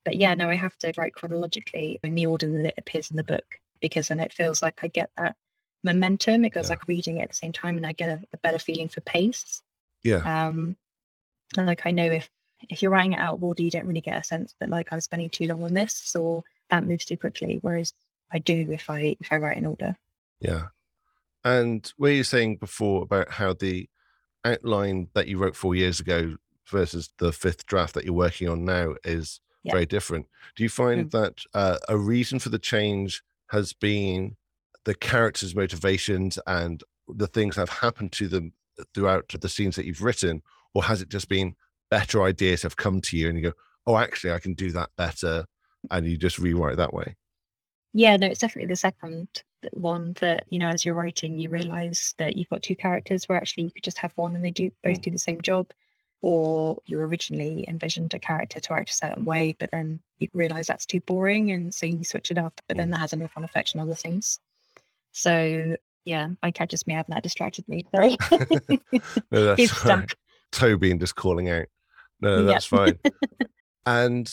[0.06, 3.18] But yeah, no, I have to write chronologically in the order that it appears in
[3.18, 3.46] the book
[3.82, 5.36] because then it feels like I get that
[5.84, 6.46] momentum.
[6.46, 6.72] It goes yeah.
[6.72, 9.02] like reading it at the same time, and I get a, a better feeling for
[9.02, 9.62] pace.
[10.04, 10.48] Yeah.
[10.48, 10.76] Um,
[11.58, 12.30] and like I know if
[12.70, 14.92] if you're writing it out of order, you don't really get a sense that like
[14.92, 17.60] I'm spending too long on this or that moves too quickly.
[17.62, 17.94] Whereas
[18.32, 19.96] I do if I if I write in order.
[20.40, 20.68] Yeah.
[21.44, 23.90] And were you're saying before about how the
[24.46, 26.36] outline that you wrote four years ago
[26.70, 30.28] versus the fifth draft that you're working on now is very different.
[30.56, 31.12] Do you find mm.
[31.12, 34.36] that uh, a reason for the change has been
[34.84, 38.54] the characters' motivations and the things that have happened to them
[38.94, 40.42] throughout the scenes that you've written,
[40.74, 41.56] or has it just been
[41.90, 43.54] better ideas have come to you and you go,
[43.86, 45.46] oh, actually, I can do that better,
[45.92, 47.16] and you just rewrite that way?
[47.94, 49.28] Yeah, no, it's definitely the second
[49.72, 53.38] one that you know, as you're writing, you realize that you've got two characters where
[53.38, 55.02] actually you could just have one and they do both mm.
[55.02, 55.72] do the same job,
[56.22, 60.68] or you originally envisioned a character to act a certain way, but then you realize
[60.68, 62.60] that's too boring, and so you switch it up.
[62.68, 62.92] But then mm.
[62.92, 64.40] that has a knock-on effect on other things.
[65.12, 67.86] So yeah, my cat just may have that distracted me.
[67.94, 68.18] Sorry,
[69.32, 70.08] no, that's He's fine.
[70.52, 71.66] Tobin just calling out.
[72.22, 73.00] No, that's yep.
[73.02, 73.12] fine.
[73.86, 74.32] and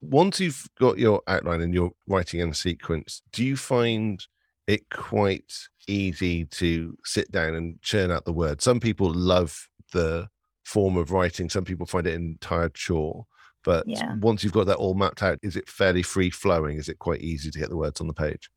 [0.00, 4.24] once you've got your outline and you're writing in sequence, do you find
[4.68, 5.52] it quite
[5.88, 8.62] easy to sit down and churn out the words?
[8.62, 10.28] Some people love the
[10.64, 11.48] form of writing.
[11.48, 13.26] Some people find it an entire chore.
[13.64, 14.14] But yeah.
[14.20, 16.78] once you've got that all mapped out, is it fairly free flowing?
[16.78, 18.48] Is it quite easy to get the words on the page?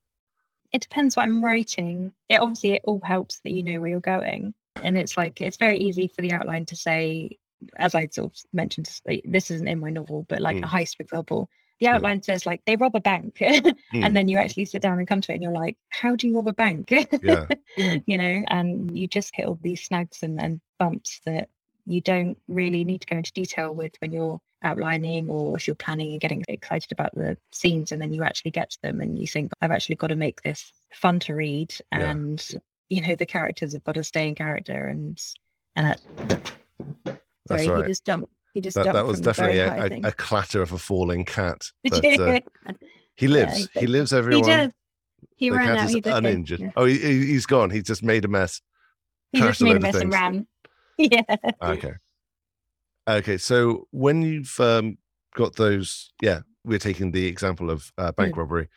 [0.72, 2.14] It depends what I'm writing.
[2.30, 4.54] It obviously it all helps that you know where you're going.
[4.84, 7.38] And it's like it's very easy for the outline to say,
[7.78, 8.90] as I sort of mentioned,
[9.26, 10.64] this isn't in my novel, but like mm.
[10.64, 11.50] a heist, for example,
[11.82, 13.76] the outline says like they rob a bank Mm.
[13.94, 16.28] and then you actually sit down and come to it and you're like how do
[16.28, 16.90] you rob a bank
[17.22, 17.48] Yeah.
[18.06, 21.50] you know and you just hit all these snags and, and bumps that
[21.86, 25.76] you don't really need to go into detail with when you're outlining or if you're
[25.76, 29.18] planning and getting excited about the scenes and then you actually get to them and
[29.18, 32.12] you think i've actually got to make this fun to read Yeah.
[32.12, 32.48] and
[32.90, 35.20] you know the characters have got to stay in character and
[35.76, 36.52] and that
[37.48, 37.86] sorry right.
[37.86, 40.78] he just jumped he just That, that was definitely a, a, a clatter of a
[40.78, 41.70] falling cat.
[41.90, 42.40] But uh,
[43.16, 43.58] he lives.
[43.74, 43.90] he he does.
[43.90, 44.44] lives, he everyone.
[44.46, 44.72] just
[45.36, 46.60] he the ran cat out is uninjured.
[46.60, 46.72] Yeah.
[46.76, 47.70] Oh, he, he- he's gone.
[47.70, 48.62] He's just made a mess.
[49.32, 50.48] he just made a mess and ran
[50.98, 51.22] yeah
[51.62, 51.94] Okay.
[53.08, 53.38] Okay.
[53.38, 54.98] So when you've um,
[55.36, 58.38] got those, yeah, we're taking the example of uh, bank Mm.
[58.38, 58.68] robbery,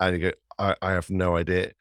[0.00, 1.72] and you go, I, I have no idea.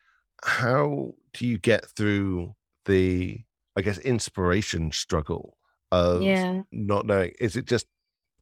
[0.43, 3.39] How do you get through the,
[3.77, 5.57] I guess, inspiration struggle
[5.93, 7.31] of yeah not knowing?
[7.39, 7.85] Is it just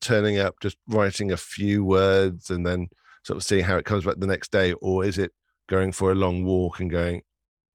[0.02, 2.88] turning up, just writing a few words, and then
[3.24, 5.32] sort of seeing how it comes back the next day, or is it
[5.70, 7.22] going for a long walk and going,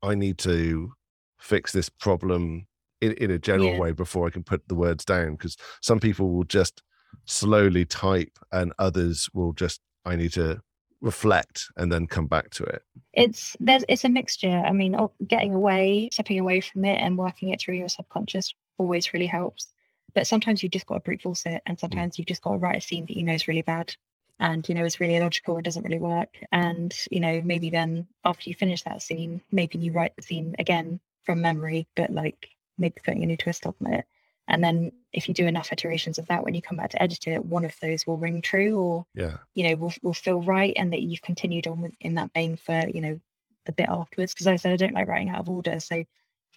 [0.03, 0.93] I need to
[1.39, 2.67] fix this problem
[3.01, 3.79] in, in a general Yeah.
[3.81, 5.33] way before I can put the words down?
[5.33, 6.83] Because some people will just
[7.27, 10.61] slowly type, and others will just, I need to
[11.03, 12.83] reflect and then come back to it.
[13.13, 14.97] it's there's it's a mixture i mean
[15.29, 19.69] getting away stepping away from it and working it through your subconscious always really helps.
[20.15, 21.81] But sometimes you've just got to brute force it and mm.
[21.81, 23.95] sometimes you've just got to write a scene that you know is really bad
[24.39, 26.37] and you know is really illogical and doesn't really work.
[26.53, 30.55] And you know maybe then after you finish that scene maybe you write the scene
[30.59, 34.05] again from memory but like maybe putting a new twist on it.
[34.49, 37.27] And then if you do enough iterations of that when you come back to edit
[37.27, 39.39] it one of those will ring true or Yeah.
[39.55, 42.57] you know will, will feel right and that you've continued on with, in that vein
[42.57, 43.21] for you know
[43.67, 44.33] a bit afterwards.
[44.33, 46.05] Because i said i don't like writing out of order so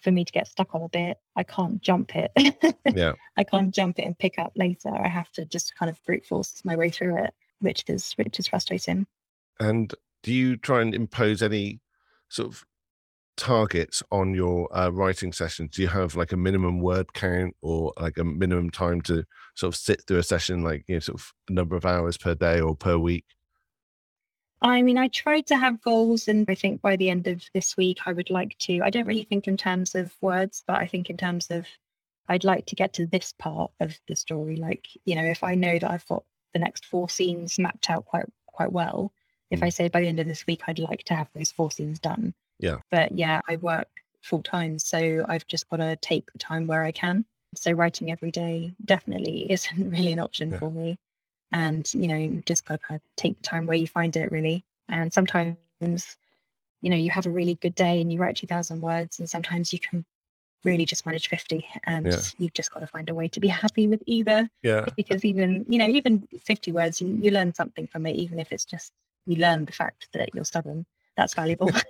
[0.02, 2.30] for me to get stuck on a bit i can't jump it
[2.94, 3.12] Yeah.
[3.36, 6.24] i can't jump it and pick up later i have to just kind of brute
[6.26, 9.06] force my way through it which is which is frustrating
[9.58, 11.80] And do you try and impose any
[12.28, 12.64] sort of
[13.36, 15.70] targets on your uh, writing sessions?
[15.74, 19.24] Do you have like a minimum word count or like a minimum time to
[19.56, 22.16] sort of sit through a session, like you know, sort of a number of hours
[22.16, 23.24] per day or per week?
[24.62, 27.76] I mean, I tried to have goals, and I think by the end of this
[27.76, 28.80] week, I would like to.
[28.82, 31.66] I don't really think in terms of words, but I think in terms of
[32.28, 34.56] I'd like to get to this part of the story.
[34.56, 38.04] Like, you know, if I know that I've got the next four scenes mapped out
[38.04, 39.12] quite quite well,
[39.50, 39.64] if mm.
[39.66, 41.98] I say by the end of this week, I'd like to have those four scenes
[41.98, 42.34] done.
[42.58, 42.76] Yeah.
[42.90, 43.88] But yeah, I work
[44.20, 47.24] full time, so I've just got to take the time where I can.
[47.54, 50.58] So writing every day definitely isn't really an option Yeah.
[50.58, 50.98] for me
[51.52, 54.16] and you know you just got to kind of take the time where you find
[54.16, 58.36] it really and sometimes you know you have a really good day and you write
[58.36, 60.04] 2000 words and sometimes you can
[60.62, 62.20] really just manage 50 and Yeah.
[62.38, 64.86] you've just got to find a way to be happy with either Yeah.
[64.96, 68.52] because even you know even 50 words you, you learn something from it even if
[68.52, 68.92] it's just
[69.26, 70.86] you learn the fact that you're stubborn
[71.16, 71.70] that's valuable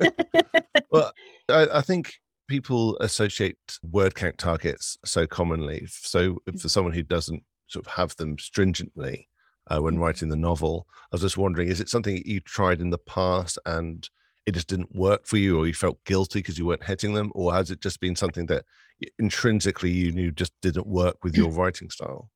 [0.90, 1.12] Well,
[1.49, 2.14] I, I think
[2.49, 5.87] people associate word count targets so commonly.
[5.87, 6.61] So mm.
[6.61, 9.29] for someone who doesn't sort of have them stringently
[9.71, 10.01] uh, when Mhm.
[10.01, 13.59] writing the novel, I was just wondering, is it something you tried in the past
[13.67, 14.09] and
[14.47, 17.31] it just didn't work for you, or you felt guilty because you weren't hitting them,
[17.35, 18.65] or has it just been something that
[19.19, 22.31] intrinsically you knew just didn't work with your writing style?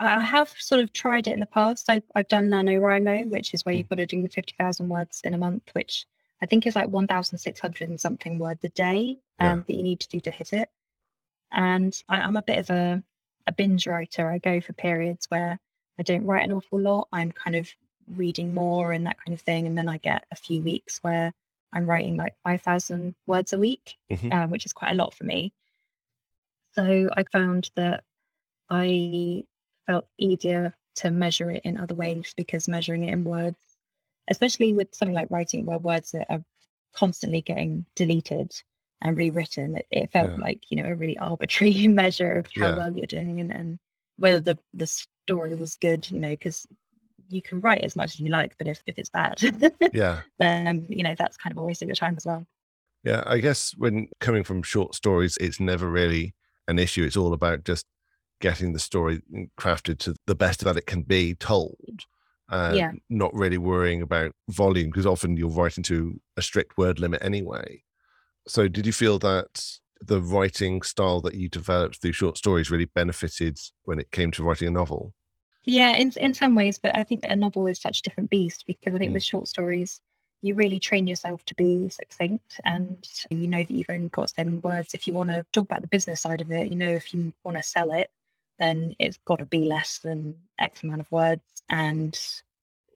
[0.00, 1.88] I have sort of tried it in the past.
[1.88, 3.78] I've, I've done NaNoWriMo, which is where Mm.
[3.78, 6.06] you've got to do the 50,000 words in a month, which
[6.42, 9.52] I think is like 1,600 and something words a day Yeah.
[9.52, 10.68] um, that you need to do to hit it.
[11.52, 13.02] And I, I'm a bit of a,
[13.46, 14.28] a binge writer.
[14.30, 15.60] I go for periods where
[15.98, 17.08] I don't write an awful lot.
[17.12, 17.68] I'm kind of
[18.16, 19.66] reading more and that kind of thing.
[19.66, 21.32] And then I get a few weeks where
[21.72, 24.32] I'm writing like 5,000 words a week, Mhm.
[24.32, 25.52] um, which is quite a lot for me.
[26.72, 28.04] So I found that
[28.70, 29.44] I
[29.86, 33.58] felt easier to measure it in other ways because measuring it in words,
[34.28, 36.44] especially with something like writing where words that are
[36.94, 38.52] constantly getting deleted
[39.02, 40.42] and rewritten, it, it felt Yeah.
[40.42, 42.76] like, you know, a really arbitrary measure of how Yeah.
[42.76, 43.78] well you're doing and, and
[44.16, 44.86] whether the, the
[45.26, 46.66] story was good, you know, because
[47.28, 49.40] you can write as much as you like, but if, if it's bad,
[49.92, 50.22] Yeah.
[50.38, 52.46] then, you know, that's kind of a waste of your time as well.
[53.02, 56.34] Yeah, I guess when coming from short stories, it's never really
[56.68, 57.04] an issue.
[57.04, 57.84] It's all about just
[58.40, 59.22] getting the story
[59.58, 62.00] crafted to the best that it can be told,
[62.48, 62.92] and Yeah.
[63.10, 67.82] not really worrying about volume because often you're writing to a strict word limit anyway.
[68.46, 69.64] So, did you feel that
[70.06, 74.42] the writing style that you developed through short stories really benefited when it came to
[74.44, 75.14] writing a novel?
[75.64, 78.30] Yeah, in in some ways, but I think that a novel is such a different
[78.30, 79.14] beast because I think Mm.
[79.14, 80.00] with short stories,
[80.42, 84.58] you really train yourself to be succinct and you know that you've only got many
[84.58, 84.92] words.
[84.92, 87.32] If you want to talk about the business side of it, you know, if you
[87.44, 88.10] want to sell it,
[88.58, 91.42] then it's got to be less than X amount of words.
[91.70, 92.18] And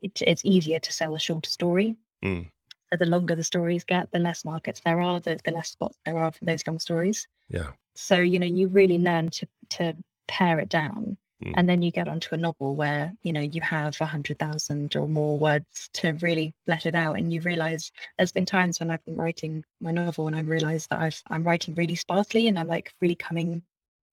[0.03, 1.97] it, it's easier to sell a shorter story.
[2.23, 2.51] Mm.
[2.92, 5.98] So the longer the stories get, the less markets there are, the, the less spots
[6.05, 7.27] there are for those long stories.
[7.48, 7.72] Yeah.
[7.94, 9.94] So, you know, you really learn to to
[10.27, 11.16] pare it down.
[11.44, 11.53] Mm.
[11.57, 14.96] And then you get onto a novel where, you know, you have a hundred thousand
[14.96, 17.16] or more words to really let it out.
[17.16, 20.90] And you realize there's been times when I've been writing my novel and I realized
[20.90, 23.62] that I've, I'm writing really sparsely and I'm like really coming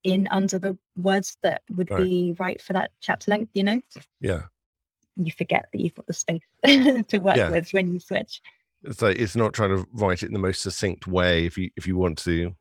[0.04, 2.04] in under the words that would Right.
[2.04, 3.82] be right for that chapter length, you know?
[4.22, 4.44] Yeah.
[5.16, 7.50] You forget that you've got the space to work Yeah.
[7.50, 8.40] with when you switch.
[8.88, 11.46] It's like it's not trying to write it in the most succinct way.
[11.46, 12.54] If you if you want to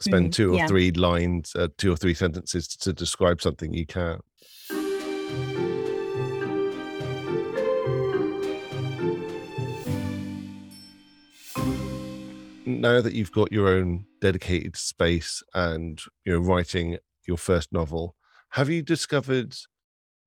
[0.00, 0.66] spend Mm, two or yeah.
[0.66, 4.22] three lines, uh, two or three sentences to describe something, you can't
[12.64, 18.14] Now that you've got your own dedicated space and you're writing your first novel,
[18.50, 19.54] have you discovered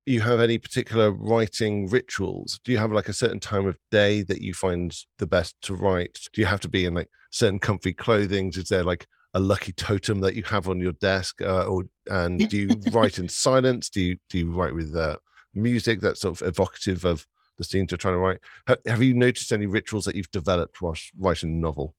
[0.06, 2.60] you have any particular writing rituals?
[2.64, 5.74] Do you have like a certain time of day that you find the best to
[5.74, 6.18] write?
[6.32, 8.52] Do you have to be in like certain comfy clothing?
[8.54, 12.48] Is there like a lucky totem that you have on your desk, uh, or and
[12.48, 13.88] do you write in silence?
[13.88, 15.16] Do you do you write with uh,
[15.54, 17.26] music that's sort of evocative of
[17.58, 18.38] the scenes you're trying to write?
[18.66, 21.94] Have, have you noticed any rituals that you've developed whilst writing a novel?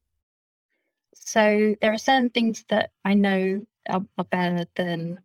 [1.16, 5.20] So there are certain things that I know are, are better than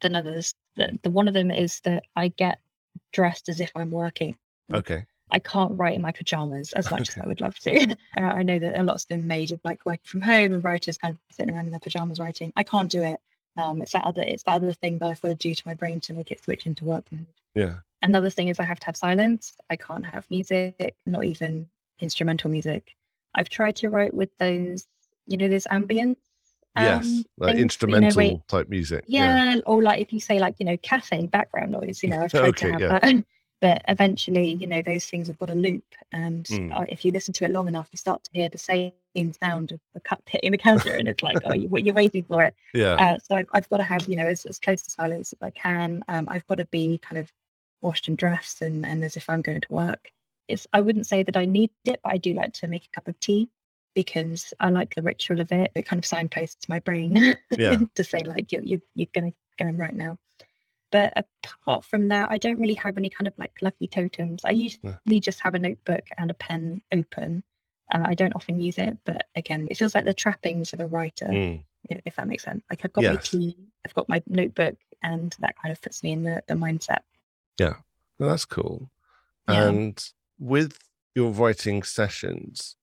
[0.00, 0.54] than others.
[0.76, 2.60] The, the one of them is that I get
[3.12, 4.36] dressed as if I'm working.
[4.72, 7.20] Okay, I can't write in my pajamas as much Okay.
[7.20, 7.96] as I would love to.
[8.16, 10.98] Uh, I know that a lot's been made of like working from home and writers
[10.98, 12.52] kind of sitting around in their pajamas writing.
[12.56, 13.20] I can't do it.
[13.56, 15.74] Um, it's that other it's that other thing that I've got to do to my
[15.74, 17.26] brain to make it switch into work mode.
[17.54, 19.54] yeah, Another thing is I have to have silence.
[19.70, 21.68] I can't have music, not even
[22.00, 22.96] instrumental music.
[23.34, 24.86] I've tried to write with those,
[25.26, 26.18] you know, those ambient.
[26.74, 29.04] Yes, um, like things, you know, instrumental type music.
[29.06, 32.32] yeah, or like if you say like you know cafe background noise, you know, I've
[32.34, 32.88] tried Okay, to have yeah.
[32.88, 33.24] that,
[33.60, 36.72] but eventually, you know, those things have got a loop, and Mm.
[36.72, 38.92] uh, if you listen to it long enough, you start to hear the same
[39.42, 42.42] sound of the cup hitting the counter, and it's like, oh, you, you're waiting for
[42.44, 42.54] it.
[42.74, 45.32] yeah, Uh, so I've, I've got to have, you know, as, as close to silence
[45.32, 46.04] as I can.
[46.08, 47.32] Um, I've got to be kind of
[47.82, 50.10] washed and dressed, and and as if I'm going to work.
[50.48, 52.90] It's I wouldn't say that I need it, but I do like to make a
[52.90, 53.48] cup of tea
[53.94, 55.70] because I like the ritual of it.
[55.74, 57.78] It kind of signposts my brain Yeah.
[57.94, 60.18] to say like you're you're, you're gonna go in right now.
[60.92, 61.12] But
[61.44, 64.42] apart from that, I don't really have any kind of like lucky totems.
[64.44, 65.20] I usually Yeah.
[65.20, 67.44] just have a notebook and a pen open.
[67.92, 70.86] Uh, I don't often use it, but again, it feels like the trappings of a
[70.86, 72.62] writer, Mm, if that makes sense.
[72.70, 73.30] Like I've got my Yes.
[73.30, 77.00] tea, I've got my notebook, and that kind of puts me in the, the mindset.
[77.58, 77.74] Yeah,
[78.18, 78.90] well, that's cool.
[79.48, 79.68] Yeah.
[79.68, 80.04] And
[80.38, 80.78] with
[81.14, 82.76] your writing sessions,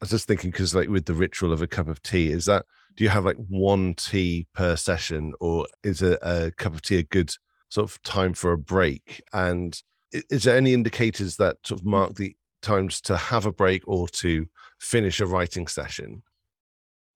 [0.00, 2.64] was just thinking because, like, with the ritual of a cup of tea, is that
[2.96, 6.98] do you have like one tea per session, or is a, a cup of tea
[6.98, 7.32] a good
[7.68, 9.22] sort of time for a break?
[9.32, 9.80] And
[10.12, 11.90] is there any indicators that sort of mm.
[11.90, 14.46] mark the times to have a break or to
[14.80, 16.22] finish a writing session?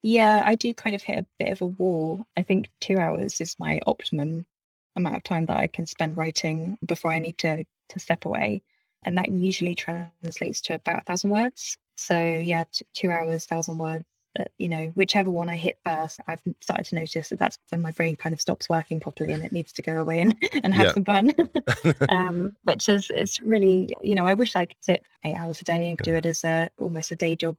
[0.03, 2.27] Yeah, I do kind of hit a bit of a wall.
[2.37, 4.47] I think two hours is my optimum
[4.97, 8.63] amount of time that I can spend writing before I need to to step away,
[9.05, 11.77] and that usually translates to about a thousand words.
[11.97, 14.05] So yeah, t- two hours, thousand words.
[14.41, 17.83] Uh, you know, whichever one I hit first, I've started to notice that that's when
[17.83, 20.73] my brain kind of stops working properly and it needs to go away and, and
[20.73, 20.93] have Yeah.
[20.95, 21.35] some fun.
[22.09, 25.65] um, which is it's really you know I wish I could sit eight hours a
[25.65, 27.57] day and do it as a almost a day job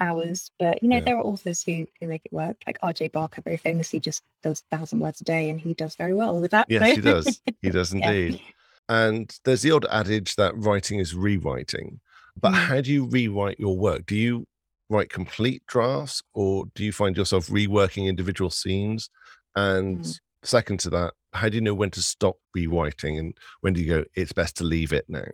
[0.00, 0.52] hours.
[0.60, 1.04] But you know Yeah.
[1.06, 2.56] there are authors who who make it work.
[2.68, 3.08] Like R.J.
[3.08, 6.40] Barker very famously just does a thousand words a day, and he does very well
[6.40, 6.66] with that.
[6.70, 7.42] Yes, so- he does.
[7.62, 8.10] He does Yeah.
[8.10, 8.40] indeed.
[8.88, 12.00] And there's the old adage that writing is rewriting.
[12.40, 12.66] But Mm.
[12.66, 14.06] how do you rewrite your work?
[14.06, 14.46] Do you
[14.88, 19.08] write complete drafts or do you find yourself reworking individual scenes?
[19.54, 20.20] And Mm.
[20.42, 23.86] second to that, how do you know when to stop rewriting and when do you
[23.88, 25.24] go, it's best to leave it now?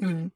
[0.00, 0.30] Mm.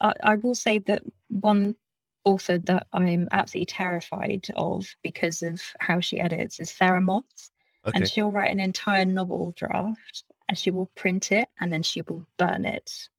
[0.00, 1.76] I, I will say that one
[2.24, 7.50] author that I'm absolutely terrified of because of how she edits is Sarah Moss.
[7.86, 7.98] Okay.
[7.98, 12.00] and she'll write an entire novel draft and she will print it and then she
[12.00, 13.10] will burn it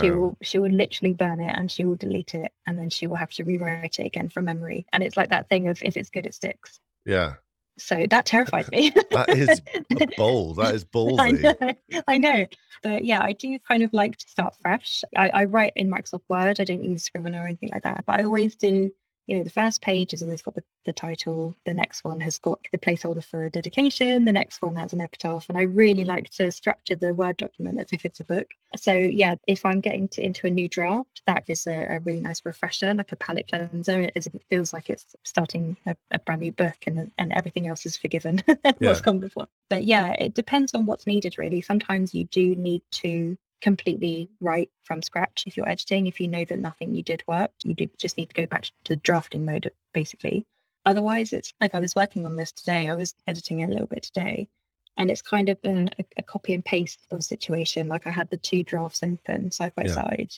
[0.00, 3.06] she will she will literally burn it and she will delete it and then she
[3.06, 5.96] will have to rewrite it again from memory and it's like that thing of if
[5.96, 7.34] it's good it sticks Yeah.
[7.78, 9.60] so that terrifies me That is
[10.16, 10.56] bold.
[10.56, 11.42] That is I ballsy.
[11.42, 12.46] know, I know.
[12.82, 15.02] But yeah, I do kind of like to start fresh.
[15.16, 16.60] I, I write in Microsoft Word.
[16.60, 18.04] I don't use Scrivener or anything like that.
[18.06, 18.90] But I always do,
[19.26, 21.54] you know, the first page has always got the, the title.
[21.64, 24.24] The next one has got the placeholder for a dedication.
[24.24, 25.48] The next one has an epitaph.
[25.48, 28.48] And I really like to structure the Word document as if it's a book.
[28.76, 32.20] So yeah, if I'm getting to, into a new draft, that is a, a really
[32.20, 36.40] nice refresher, like a palate cleanser, as it feels like it's starting a, a brand
[36.40, 38.72] new book and and everything else is forgiven Yeah.
[38.80, 39.46] what's come before.
[39.70, 41.60] But yeah, it depends on what's needed really.
[41.60, 46.06] Sometimes you do need to completely write from scratch if you're editing.
[46.06, 48.64] If you know that nothing you did worked, you do just need to go back
[48.64, 50.44] to the drafting mode, basically.
[50.84, 52.90] Otherwise, it's like I was working on this today.
[52.90, 54.48] I was editing a little bit today,
[54.96, 57.88] and it's kind of been a, a copy and paste of a situation.
[57.88, 59.94] Like I had the two drafts open side by yeah.
[59.94, 60.32] side,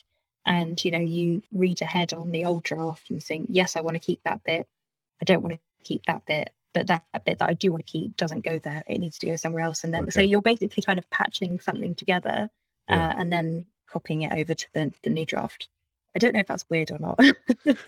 [0.45, 3.95] and you know, you read ahead on the old draft and think, yes, I want
[3.95, 4.67] to keep that bit.
[5.21, 7.91] I don't want to keep that bit but that bit that I do want to
[7.91, 8.83] keep doesn't go there.
[8.85, 9.85] It needs to go somewhere else.
[9.85, 10.11] And then, okay.
[10.11, 12.49] so you're basically kind of patching something together
[12.89, 13.09] yeah.
[13.09, 15.69] uh, and then copying it over to the, the new draft.
[16.15, 17.19] I don't know if that's weird or not.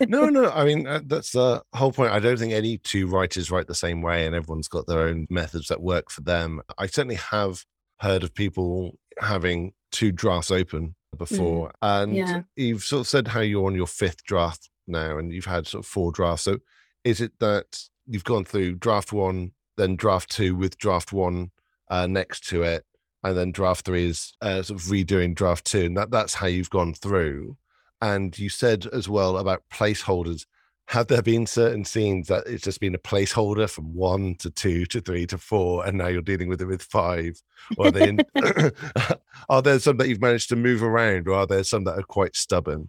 [0.06, 0.50] no, no.
[0.54, 2.12] I mean, uh, that's the whole point.
[2.12, 5.26] I don't think any two writers write the same way, and everyone's got their own
[5.30, 6.60] methods that work for them.
[6.76, 7.64] I certainly have
[8.00, 11.72] heard of people having two drafts open before, mm.
[11.82, 12.42] and yeah.
[12.56, 15.84] you've sort of said how you're on your fifth draft now, and you've had sort
[15.84, 16.44] of four drafts.
[16.44, 16.58] So,
[17.04, 21.50] is it that you've gone through draft one, then draft two with draft one
[21.88, 22.84] uh, next to it,
[23.24, 26.46] and then draft three is uh, sort of redoing draft two, and that that's how
[26.46, 27.56] you've gone through.
[28.00, 30.46] And you said as well about placeholders.
[30.86, 34.86] Have there been certain scenes that it's just been a placeholder from one to two
[34.86, 37.42] to three to four, and now you're dealing with it with five?
[37.76, 38.20] Or are, they in,
[39.50, 42.02] are there some that you've managed to move around, or are there some that are
[42.02, 42.88] quite stubborn?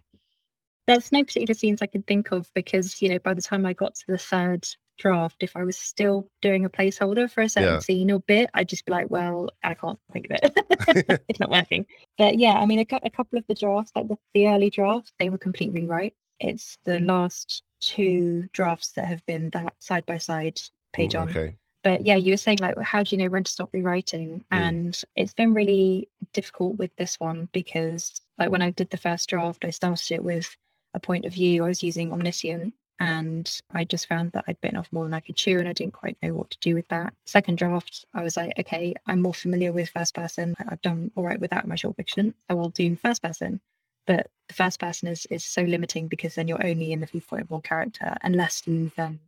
[0.86, 3.74] There's no particular scenes I can think of because you know by the time I
[3.74, 4.66] got to the third
[5.00, 7.78] draft, if I was still doing a placeholder for a certain yeah.
[7.80, 11.22] scene or bit, I'd just be like, well, I can't think of it.
[11.28, 11.86] it's not working.
[12.18, 15.12] But yeah, I mean, a, a couple of the drafts, like the, the early drafts,
[15.18, 16.14] they were complete rewrite.
[16.38, 20.60] It's the last two drafts that have been that side by side
[20.92, 21.30] page Ooh, on.
[21.30, 21.56] Okay.
[21.82, 24.44] But yeah, you were saying like, how do you know when to stop rewriting?
[24.52, 24.58] Mm.
[24.58, 29.28] And it's been really difficult with this one because, like, when I did the first
[29.30, 30.54] draft, I started it with
[30.92, 31.64] a point of view.
[31.64, 35.20] I was using Omniscient, and I just found that I'd bitten off more than I
[35.20, 37.14] could chew and I didn't quite know what to do with that.
[37.24, 40.54] Second draft, I was like, okay, I'm more familiar with first person.
[40.68, 42.34] I've done all right with that in my short fiction.
[42.50, 43.60] I will do first person.
[44.06, 47.42] But the first person is, is so limiting because then you're only in the viewpoint
[47.44, 49.18] of one character unless you then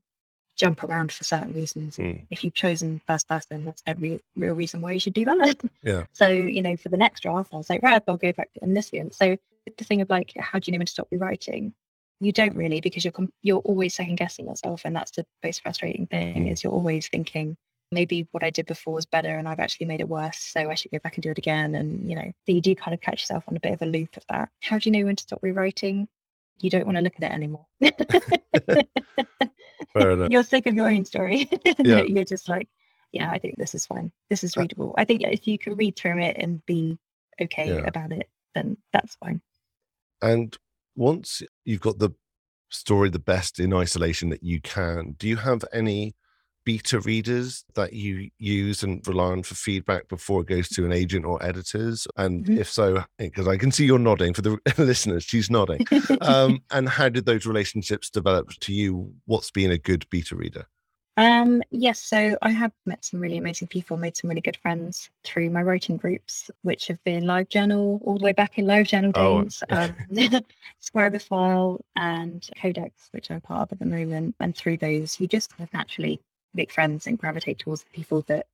[0.55, 1.97] jump around for certain reasons.
[1.97, 2.27] Mm.
[2.29, 5.61] If you've chosen first person, that's every real reason why you should do that.
[5.83, 6.05] Yeah.
[6.13, 8.63] So, you know, for the next draft, I was like, right, I'll go back to
[8.63, 9.15] omniscient.
[9.15, 9.37] So
[9.79, 11.73] the thing of like, how do you know when to stop rewriting?
[12.23, 13.13] You don't really because you're
[13.43, 17.57] you're always second guessing yourself and that's the most frustrating thing is you're always thinking
[17.91, 20.75] maybe what i did before was better and i've actually made it worse so i
[20.75, 23.01] should go back and do it again and you know so you do kind of
[23.01, 24.49] catch yourself on a bit of a loop of that.
[24.63, 26.09] How do you know when to stop rewriting?
[26.61, 27.67] You don't want to look at it anymore.
[30.31, 31.51] You're sick of your own story.
[31.79, 32.03] Yeah.
[32.03, 32.69] you're just like
[33.13, 34.13] yeah i think this is fine.
[34.31, 34.95] This is uh readable.
[34.97, 36.99] I think if you can read through it and be
[37.41, 37.87] okay yeah.
[37.87, 39.41] about it then that's fine.
[40.21, 40.57] And
[40.97, 42.11] once you've got the
[42.71, 46.15] story the best in isolation that you can, do you have any
[46.65, 50.93] beta readers that you use and rely on for feedback before it goes to an
[50.93, 52.07] agent or editors?
[52.17, 52.59] And mm-hmm.
[52.59, 55.87] if so, because I can see you're nodding for the listeners, she's nodding.
[56.21, 59.13] um, and how did those relationships develop to you?
[59.27, 60.67] What's been a good beta reader?
[61.19, 65.11] Um, yes, so I have met some really amazing people, made some really good friends
[65.25, 68.87] through my writing groups, which have been Live Journal all the way back in Live
[68.87, 69.77] Journal oh, days, oh.
[69.77, 69.95] um,
[70.81, 74.37] Scribophile and Codex, which I'm part of at the moment.
[74.41, 76.21] And through those, you just kind of naturally
[76.55, 78.47] make friends and gravitate towards the people that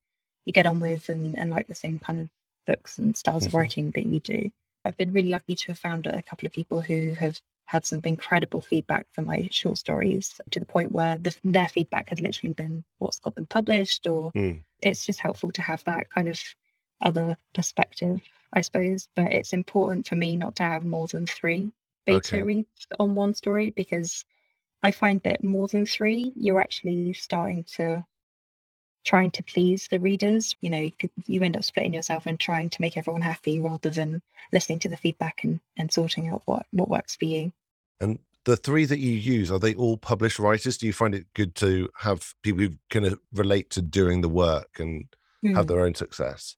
[0.44, 2.28] you get on with and, and like the same kind of
[2.66, 3.48] books and styles mm-hmm.
[3.50, 4.50] of writing that you do.
[4.84, 8.00] I've been really lucky to have found a couple of people who have had some
[8.04, 12.54] incredible feedback for my short stories to the point where the, their feedback has literally
[12.54, 14.58] been what's got them published, or mm.
[14.80, 16.40] it's just helpful to have that kind of
[17.02, 18.22] other perspective,
[18.54, 19.10] I suppose.
[19.14, 21.70] But it's important for me not to have more than three
[22.06, 22.42] beta okay.
[22.42, 24.24] reads on one story because
[24.82, 28.02] I find that more than three, you're actually starting to
[29.04, 30.56] trying to please the readers.
[30.62, 33.60] You know, you, could, you end up splitting yourself and trying to make everyone happy
[33.60, 34.22] rather than
[34.54, 37.52] listening to the feedback and, and sorting out what, what works for you.
[38.00, 40.78] And the three that you use, are they all published writers?
[40.78, 44.28] Do you find it good to have people who kind of relate to doing the
[44.28, 45.04] work and
[45.44, 45.54] mm.
[45.54, 45.68] have hmm.
[45.68, 46.56] their own success?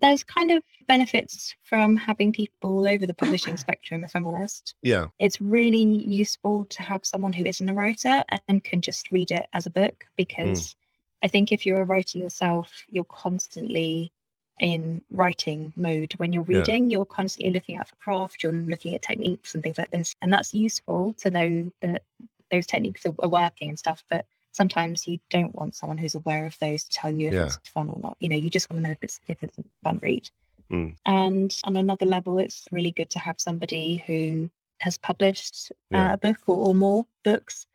[0.00, 4.74] There's kind of benefits from having people all over the publishing spectrum, if I'm honest.
[4.82, 5.06] Yeah.
[5.18, 9.46] It's really useful to have someone who isn't a writer and can just read it
[9.52, 10.74] as a book because mm.
[11.22, 14.12] I think if you're a writer yourself, you're constantly
[14.60, 16.12] in writing mode.
[16.18, 16.98] When you're reading, yeah.
[16.98, 20.14] you're constantly looking at the craft, you're looking at techniques and things like this.
[20.22, 22.02] And that's useful to know that
[22.50, 24.04] those techniques are, working and stuff.
[24.10, 27.44] But sometimes you don't want someone who's aware of those to tell you if yeah.
[27.46, 28.16] it's fun or not.
[28.20, 30.30] You know, you just want to know if it's if it's a fun read.
[30.70, 30.94] Mm.
[31.06, 36.10] And on another level, it's really good to have somebody who has published yeah.
[36.10, 37.66] uh, a book or, or more books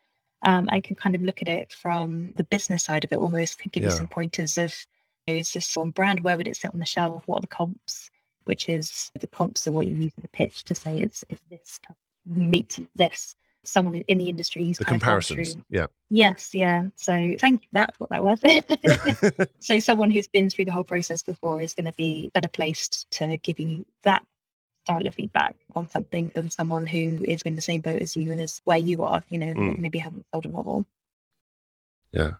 [0.43, 3.59] um, and can kind of look at it from the business side of it almost,
[3.59, 3.89] can give yeah.
[3.89, 4.73] you some pointers of
[5.28, 6.21] is this on brand?
[6.21, 7.23] Where would it sit on the shelf?
[7.26, 8.09] What are the comps?
[8.45, 11.41] which is the comps are what you use in the pitch to say it's, it's
[11.49, 11.80] this
[12.26, 14.71] meet this someone in the industry.
[14.73, 15.57] The comparisons.
[15.69, 15.88] Yeah.
[16.11, 16.53] Yes.
[16.53, 16.86] Yeah.
[16.95, 17.67] So thank you.
[17.71, 18.39] That's what that was.
[19.59, 23.09] so someone who's been through the whole process before is going to be better placed
[23.11, 24.23] to give you that
[24.84, 28.32] style of feedback on something than someone who is in the same boat as you
[28.32, 29.80] and is where you are, you know, mm.
[29.80, 30.86] maybe haven't sold a model.
[32.11, 32.34] Yeah.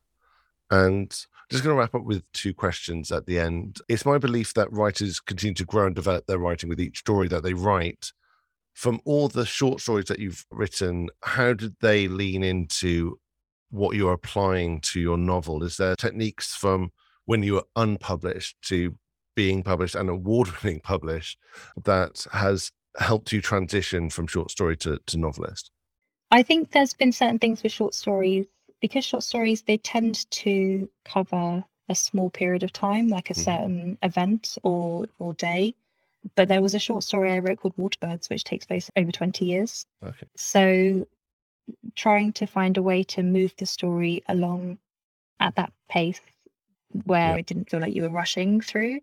[0.70, 1.12] And
[1.56, 3.80] just going to wrap up with two questions at the end.
[3.90, 7.28] It's my belief that writers continue to grow and develop their writing with each story
[7.30, 8.12] that they write
[8.76, 13.18] from all the short stories that you've written, how did they lean into
[13.70, 15.64] what you're applying to your novel?
[15.64, 16.92] Is there techniques from
[17.26, 18.96] when you were unpublished to
[19.34, 21.40] being published and award winning published
[21.86, 25.72] that has helped you transition from short story to, to novelist?
[26.32, 28.46] I think there's been certain things with short stories
[28.82, 33.44] because short stories they tend to cover a small period of time, like a mm-hmm.
[33.44, 35.76] certain event or or day.
[36.36, 39.46] But there was a short story I wrote called Waterbirds, which takes place over 20
[39.46, 39.86] years.
[40.04, 40.26] Okay.
[40.36, 41.08] So
[41.96, 44.80] trying to find a way to move the story along
[45.40, 46.20] at that pace
[47.04, 47.38] where yeah.
[47.38, 49.00] it didn't feel like you were rushing through.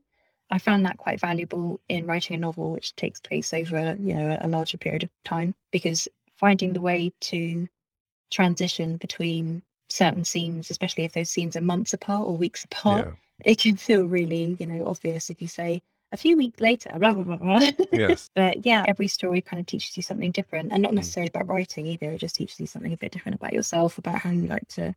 [0.50, 4.36] I found that quite valuable in writing a novel which takes place over, you know,
[4.40, 7.68] a larger period of time because finding the way to
[8.32, 13.52] transition between certain scenes, especially if those scenes are months apart or weeks apart, yeah.
[13.52, 17.12] it can feel really, you know, obvious if you say, a few weeks later, blah,
[17.12, 17.70] blah, blah, blah.
[17.90, 18.30] Yes.
[18.34, 20.96] but yeah, every story kind of teaches you something different and not mm.
[20.96, 22.10] necessarily about writing either.
[22.10, 24.94] It just teaches you something a bit different about yourself, about how you like to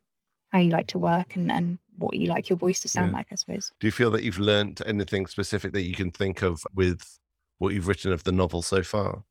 [0.50, 3.18] how you like to work and, and what you like your voice to sound yeah.
[3.18, 3.72] like, I suppose.
[3.80, 7.20] Do you feel that you've learned anything specific that you can think of with
[7.58, 9.24] what you've written of the novel so far?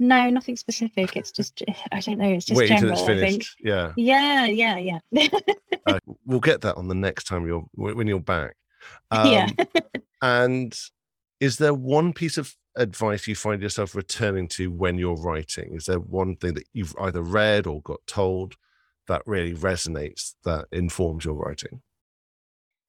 [0.00, 1.14] No, nothing specific.
[1.14, 2.30] It's just I don't know.
[2.30, 3.56] It's just wait general, until it's finished.
[3.60, 3.92] Yeah.
[3.96, 4.98] Yeah, yeah, yeah.
[5.86, 8.56] uh, we'll get that on the next time you're when you're back.
[9.10, 9.50] Um, yeah.
[10.22, 10.74] and
[11.38, 15.74] is there one piece of advice you find yourself returning to when you're writing?
[15.74, 18.54] Is there one thing that you've either read or got told
[19.06, 21.82] that really resonates that informs your writing?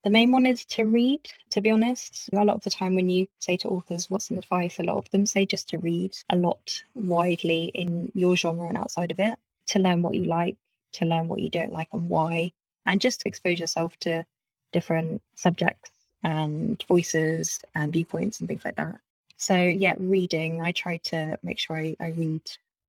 [0.03, 2.29] The main one is to read, to be honest.
[2.33, 4.79] A lot of the time, when you say to authors, What's some advice?
[4.79, 8.77] A lot of them say just to read a lot widely in your genre and
[8.77, 9.37] outside of it,
[9.67, 10.57] to learn what you like,
[10.93, 12.51] to learn what you don't like and why,
[12.85, 14.25] and just to expose yourself to
[14.71, 15.91] different subjects
[16.23, 18.95] and voices and viewpoints and things like that.
[19.37, 20.61] So yeah, reading.
[20.61, 22.41] I try to make sure I, I read.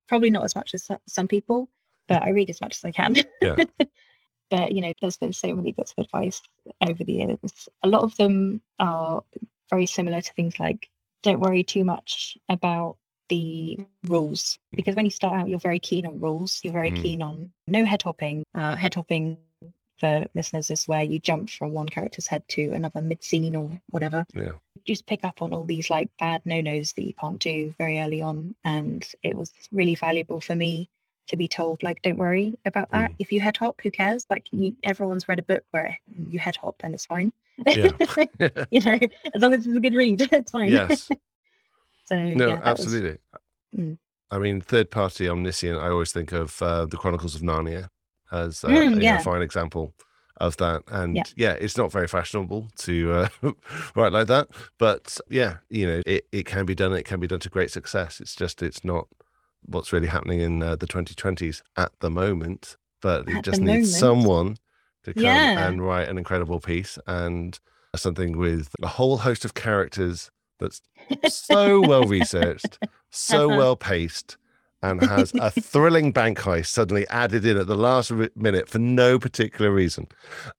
[0.07, 1.69] Probably not as much as some people,
[2.07, 3.15] but I read as much as I can.
[3.41, 3.55] Yeah.
[4.53, 6.39] but you know, there's been so many bits of advice
[6.87, 7.69] over the years.
[7.81, 9.23] A lot of them are
[9.71, 10.89] very similar to things like
[11.23, 12.97] don't worry too much about
[13.29, 16.59] the rules because when you start out, you're very keen on rules.
[16.63, 17.01] You're very mm.
[17.01, 18.43] keen on no head hopping.
[18.53, 19.39] Uh, head hopping
[19.97, 23.71] for listeners is where you jump from one character's head to another mid scene or
[23.89, 24.23] whatever.
[24.35, 24.51] Yeah.
[24.85, 27.99] Just pick up on all these like bad no nos that you can't do very
[27.99, 28.53] early on.
[28.63, 30.91] And it was really valuable for me
[31.27, 33.11] to be told, like, don't worry about that.
[33.11, 33.15] Mm.
[33.19, 34.25] If you head hop, who cares?
[34.29, 35.97] Like, you, everyone's read a book where
[36.29, 37.31] you head hop and it's fine.
[37.65, 37.91] Yeah.
[38.71, 38.99] you know,
[39.33, 40.71] as long as it's a good read, it's fine.
[40.71, 41.09] Yes.
[42.05, 43.17] so, no, yeah, absolutely.
[43.31, 43.41] Was,
[43.79, 43.97] mm.
[44.31, 47.89] I mean, third party omniscient, I always think of uh, the Chronicles of Narnia
[48.31, 49.19] as uh, mm, yeah.
[49.19, 49.93] a fine example
[50.37, 50.83] of that.
[50.87, 51.23] And yeah.
[51.35, 53.11] yeah, it's not very fashionable to
[53.43, 53.51] uh,
[53.95, 54.47] write like that,
[54.79, 56.93] but yeah, you know, it, it can be done.
[56.93, 58.19] It can be done to great success.
[58.19, 59.07] It's just it's not
[59.65, 62.77] what's really happening in uh, the 2020s at the moment.
[63.01, 64.57] But you just need someone
[65.03, 65.67] to come yeah.
[65.67, 67.59] and write an incredible piece and
[67.95, 70.81] something with a whole host of characters that's
[71.27, 72.79] so well researched,
[73.11, 73.57] so uh-huh.
[73.57, 74.37] well paced,
[74.81, 79.19] and has a thrilling bank heist suddenly added in at the last minute for no
[79.19, 80.07] particular reason.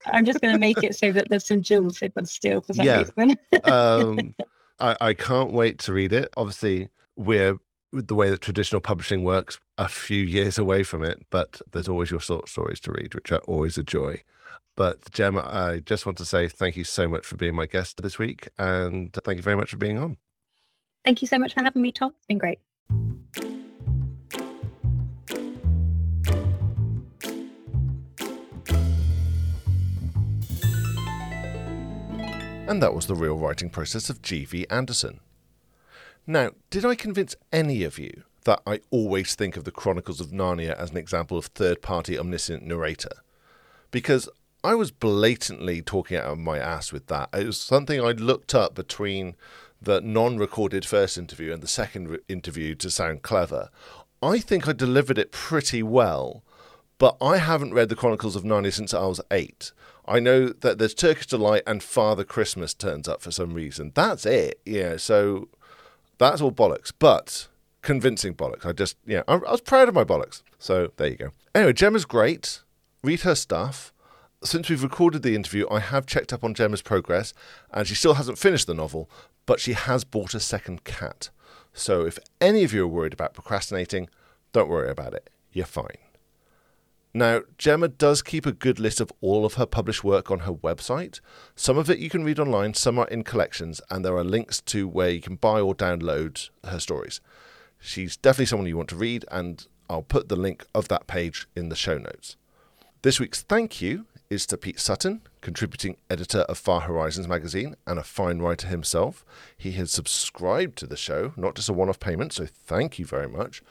[0.07, 2.87] I'm just going to make it so that there's some jewels hidden still for some
[2.87, 3.05] yeah.
[3.17, 3.39] reason.
[3.65, 4.35] um,
[4.81, 6.33] I, I can't wait to read it.
[6.37, 7.57] Obviously, we're
[8.03, 12.11] the way that traditional publishing works a few years away from it, but there's always
[12.11, 14.23] your short stories to read, which are always a joy.
[14.77, 18.03] But Gemma, I just want to say thank you so much for being my guest
[18.03, 20.17] this week, and thank you very much for being on.
[21.05, 22.13] Thank you so much for having me, Tom.
[22.17, 22.59] It's been great.
[32.67, 34.67] And that was the real writing process of G.V.
[34.71, 35.21] Anderson.
[36.27, 40.29] Now, did I convince any of you that I always think of the Chronicles of
[40.29, 43.11] Narnia as an example of third party omniscient narrator?
[43.91, 44.29] Because
[44.63, 47.29] I was blatantly talking out of my ass with that.
[47.35, 49.37] It was something I looked up between
[49.81, 53.69] the non recorded first interview and the second re- interview to sound clever.
[54.23, 56.43] I think I delivered it pretty well,
[56.97, 59.73] but I haven't read the Chronicles of Narnia since I was eight.
[60.07, 63.93] I know that there's Turkish Delight and Father Christmas turns up for some reason.
[63.95, 64.61] That's it.
[64.65, 64.97] Yeah.
[64.97, 65.49] So
[66.19, 67.49] That's all bollocks, but
[67.83, 68.67] convincing bollocks.
[68.67, 70.43] I just, yeah, I, I was proud of my bollocks.
[70.59, 71.31] So there you go.
[71.55, 72.61] Anyway, Gemma's great.
[73.03, 73.93] Read her stuff.
[74.43, 77.33] Since we've recorded the interview, I have checked up on Gemma's progress,
[77.71, 79.09] and she still hasn't finished the novel,
[79.47, 81.31] but she has bought a second cat.
[81.73, 84.09] So if any of you are worried about procrastinating,
[84.53, 85.31] don't worry about it.
[85.53, 85.99] You're fine.
[87.17, 90.53] Now, Gemma does keep a good list of all of her published work on her
[90.53, 91.21] website.
[91.55, 94.61] Some of it you can read online, some are in collections, and there are links
[94.63, 97.21] to where you can buy or download her stories.
[97.79, 101.47] She's definitely someone you want to read, and I'll put the link of that page
[101.55, 102.37] in the show notes.
[103.03, 107.97] This week's thank you is to Pete Sutton, contributing editor of Far Horizons magazine and
[107.97, 109.25] a fine writer himself.
[109.57, 113.05] He has subscribed to the show, not just a one off payment, so thank you
[113.05, 113.63] very much.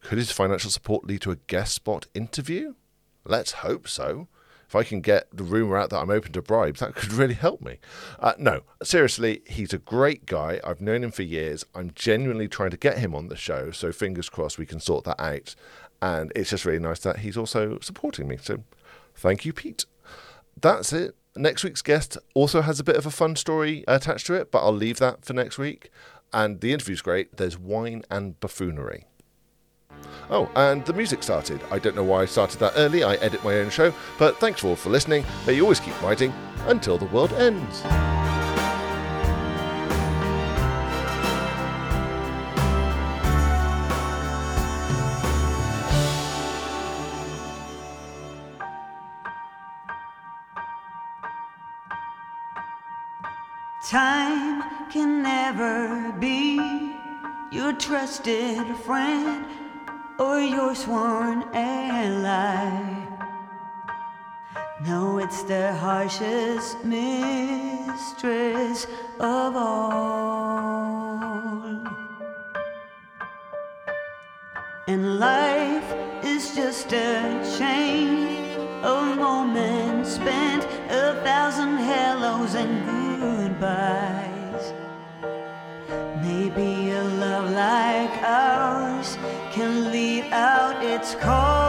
[0.00, 2.74] Could his financial support lead to a guest spot interview?
[3.24, 4.28] Let's hope so.
[4.70, 7.34] If I can get the rumour out that I'm open to bribes, that could really
[7.34, 7.78] help me.
[8.20, 10.60] Uh, no, seriously, he's a great guy.
[10.62, 11.64] I've known him for years.
[11.74, 15.04] I'm genuinely trying to get him on the show, so fingers crossed we can sort
[15.04, 15.56] that out.
[16.00, 18.38] And it's just really nice that he's also supporting me.
[18.40, 18.62] So
[19.16, 19.86] thank you, Pete.
[20.60, 21.16] That's it.
[21.36, 24.64] Next week's guest also has a bit of a fun story attached to it, but
[24.64, 25.90] I'll leave that for next week.
[26.32, 27.36] And the interview's great.
[27.36, 29.06] There's wine and buffoonery.
[30.30, 31.60] Oh, and the music started.
[31.72, 33.02] I don't know why I started that early.
[33.02, 33.92] I edit my own show.
[34.18, 35.24] But thanks for all for listening.
[35.46, 36.32] May you always keep writing
[36.66, 37.82] until the world ends.
[53.90, 56.60] Time can never be
[57.50, 59.44] your trusted friend
[60.50, 63.06] your sworn ally.
[64.86, 68.86] No, it's the harshest mistress
[69.20, 71.20] of all.
[74.88, 75.94] And life
[76.24, 78.26] is just a chain
[78.82, 82.84] of moments spent, a thousand hellos and
[83.20, 84.72] goodbyes.
[86.24, 88.49] Maybe a love like ours
[91.00, 91.59] its call.